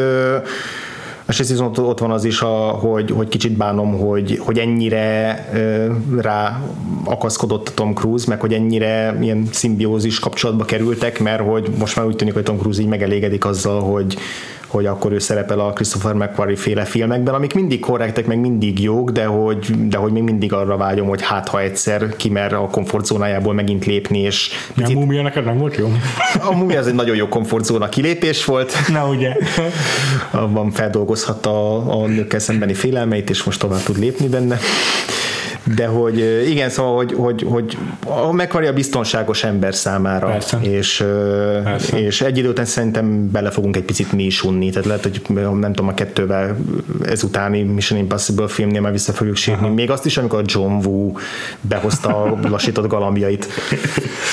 [1.30, 5.48] Másrészt viszont ott van az is, a, hogy, hogy kicsit bánom, hogy, hogy ennyire
[6.20, 6.60] rá
[7.04, 12.06] akaszkodott a Tom Cruise, meg hogy ennyire ilyen szimbiózis kapcsolatba kerültek, mert hogy most már
[12.06, 14.16] úgy tűnik, hogy Tom Cruise így megelégedik azzal, hogy,
[14.70, 19.10] hogy akkor ő szerepel a Christopher McQuarrie féle filmekben, amik mindig korrektek, meg mindig jók,
[19.10, 23.54] de hogy, de hogy még mindig arra vágyom, hogy hát ha egyszer kimer a komfortzónájából
[23.54, 24.50] megint lépni, és...
[24.74, 24.96] Picit...
[24.96, 25.92] A mumia neked nem volt jó?
[26.50, 28.74] A mumia az egy nagyon jó komfortzóna kilépés volt.
[28.88, 29.36] Na ugye.
[30.30, 34.58] Abban feldolgozhatta a, a nőkkel szembeni félelmeit, és most tovább tud lépni benne
[35.74, 37.78] de hogy igen, szóval, hogy, hogy, hogy
[38.32, 40.58] megvarja a biztonságos ember számára, Persze.
[40.60, 41.04] és,
[41.64, 42.00] Persze.
[42.00, 45.22] és egy idő után szerintem bele fogunk egy picit mi is unni, tehát lehet, hogy
[45.34, 46.56] nem tudom, a kettővel
[47.04, 49.74] ezutáni Mission Impossible filmnél már vissza fogjuk sírni, Aha.
[49.74, 51.12] még azt is, amikor John Woo
[51.60, 53.46] behozta a lassított galambjait.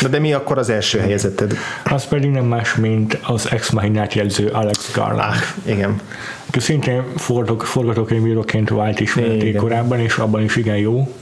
[0.02, 1.54] Na de mi akkor az első helyezetted?
[1.84, 5.20] Az pedig nem más, mint az Ex Machinát jegyző Alex Garland.
[5.20, 5.36] Ah,
[5.66, 6.02] igen
[6.52, 7.04] szintén
[7.58, 11.16] forgatókönyvíróként vált ismerték korábban, és abban is igen jó,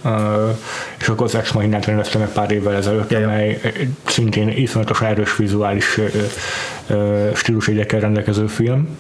[1.00, 3.62] és akkor az Ex Machinát rendezte meg pár évvel ezelőtt, ja, amely
[4.06, 6.00] szintén iszonyatosan erős vizuális
[7.34, 8.98] stílusjegyekkel rendelkező film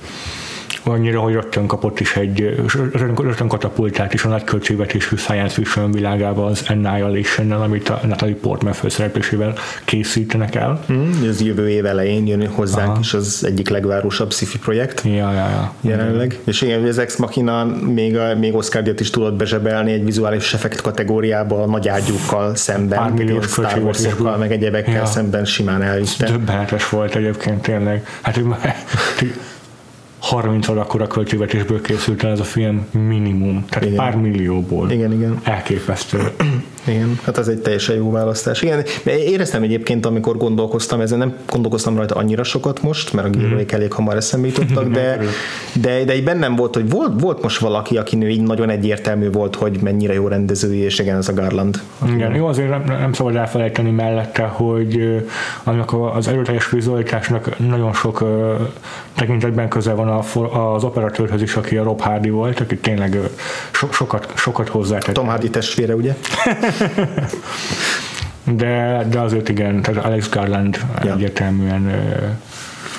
[0.88, 2.55] annyira, hogy rögtön kapott is egy,
[2.93, 8.73] rögtön katapultát is a nagy költségvetésű science fiction világába az annihilation amit a Natalie Portman
[8.73, 9.53] főszereplésével
[9.86, 10.83] készítenek el.
[10.91, 12.99] Mm, ez jövő év elején jön hozzánk Aha.
[12.99, 15.01] is az egyik legvárosabb sci-fi projekt.
[15.03, 15.73] Ja, ja, ja.
[15.81, 16.33] Jelenleg.
[16.33, 16.49] Mm.
[16.49, 20.53] És igen, az Ex Machina még, a, még Oscar díjat is tudott bezsebelni egy vizuális
[20.53, 25.05] effekt kategóriába a nagy ágyúkkal szemben, Pár milliós Star Wars-okkal, meg egyebekkel ja.
[25.05, 26.25] szemben simán elvitte.
[26.25, 28.07] Döbbenetes volt egyébként tényleg.
[28.21, 28.39] Hát
[30.26, 33.97] 30 akkora költségvetésből készült el ez a film minimum, tehát igen.
[33.97, 34.91] pár millióból.
[34.91, 35.39] Igen, igen.
[35.43, 36.17] Elképesztő.
[36.88, 38.61] Igen, hát ez egy teljesen jó választás.
[38.61, 43.39] Igen, éreztem egyébként, amikor gondolkoztam ezen, nem gondolkoztam rajta annyira sokat most, mert a mhm.
[43.39, 45.19] gíróik elég hamar eszembe jutottak, de,
[45.82, 49.55] de, de így bennem volt, hogy volt, volt most valaki, aki így nagyon egyértelmű volt,
[49.55, 51.82] hogy mennyire jó rendezői, és igen, ez a Garland.
[52.07, 55.23] Igen, jó, azért nem, nem szabad elfelejteni mellette, hogy
[55.63, 58.23] annak az erőteljes vizualitásnak nagyon sok
[59.16, 60.07] tekintetben közel van
[60.53, 63.18] az operatőrhöz is, aki a Rob Hardy volt, aki tényleg
[63.72, 65.13] so, sokat, sokat hozzátett.
[65.13, 66.13] Tom Hardy testvére, ugye?
[68.61, 71.13] de, de azért igen, tehát Alex Garland ja.
[71.13, 71.91] egyértelműen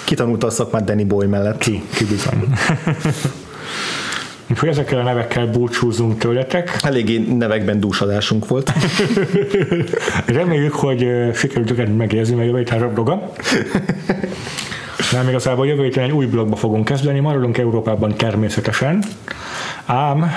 [0.06, 1.58] Kitanulta a szakmát Danny Boy mellett.
[1.58, 2.44] Ki, ki bizony.
[4.50, 6.76] Úgyhogy ezekkel a nevekkel búcsúzunk tőletek.
[6.82, 8.72] Eléggé nevekben dúsadásunk volt.
[10.26, 12.92] Reméljük, hogy sikerült őket megérzni, mert jövő héten.
[15.12, 19.04] Nem igazából jövő héten egy új blogba fogunk kezdeni, maradunk Európában természetesen,
[19.86, 20.30] ám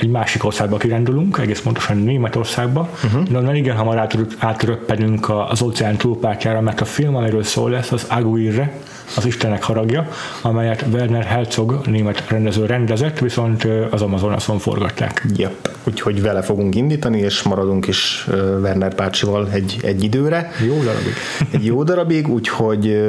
[0.00, 3.22] egy másik országba kirendulunk, egész pontosan Németországba, uh-huh.
[3.22, 8.06] de onnan igen hamar átröppenünk az óceán túlpártjára, mert a film, amiről szól lesz, az
[8.08, 8.80] Aguirre,
[9.16, 10.08] az Istenek haragja,
[10.42, 15.26] amelyet Werner Herzog, német rendező rendezett, viszont az Amazonason forgatták.
[15.36, 15.74] Yep.
[15.84, 18.26] Úgyhogy vele fogunk indítani, és maradunk is
[18.62, 20.50] Werner bácsival egy, egy időre.
[20.66, 21.12] Jó darabig.
[21.50, 23.00] Egy jó darabig, úgyhogy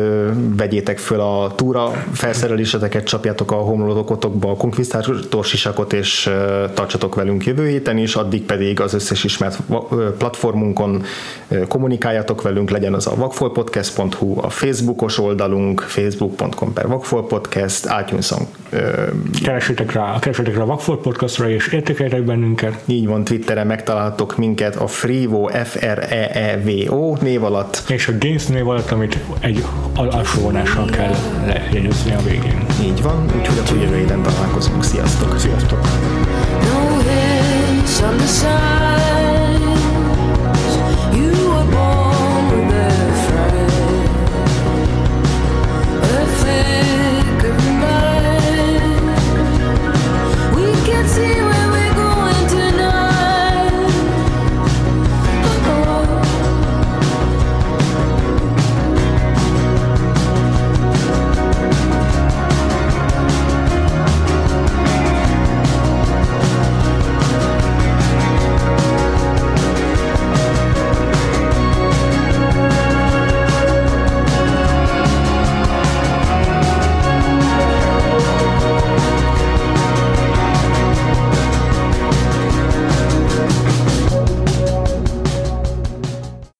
[0.56, 6.30] vegyétek föl a túra felszereléseteket, csapjátok a homlokotokba a konkvisztátor sisakot, és
[6.74, 9.60] tartsatok velünk jövő héten is, addig pedig az összes ismert
[10.18, 11.04] platformunkon
[11.68, 16.86] kommunikáljatok velünk, legyen az a vakfolpodcast.hu, a Facebookos oldalunk, facebook.com per
[17.28, 18.48] Podcast, iTunes-on.
[19.44, 22.82] Keresétek rá, keresétek rá a Vagfolt Podcastra, és értékeljetek bennünket.
[22.86, 27.84] Így van, Twitteren megtaláltok minket a Freevo, F-R-E-E-V-O név alatt.
[27.88, 29.64] És a Games név alatt, amit egy
[29.96, 31.16] alsó vonással kell
[31.46, 32.66] lejegyezni a végén.
[32.84, 34.84] Így van, úgyhogy a jövő héten találkozunk.
[34.84, 35.40] Sziasztok!
[35.40, 35.82] Sziasztok!
[36.62, 36.98] No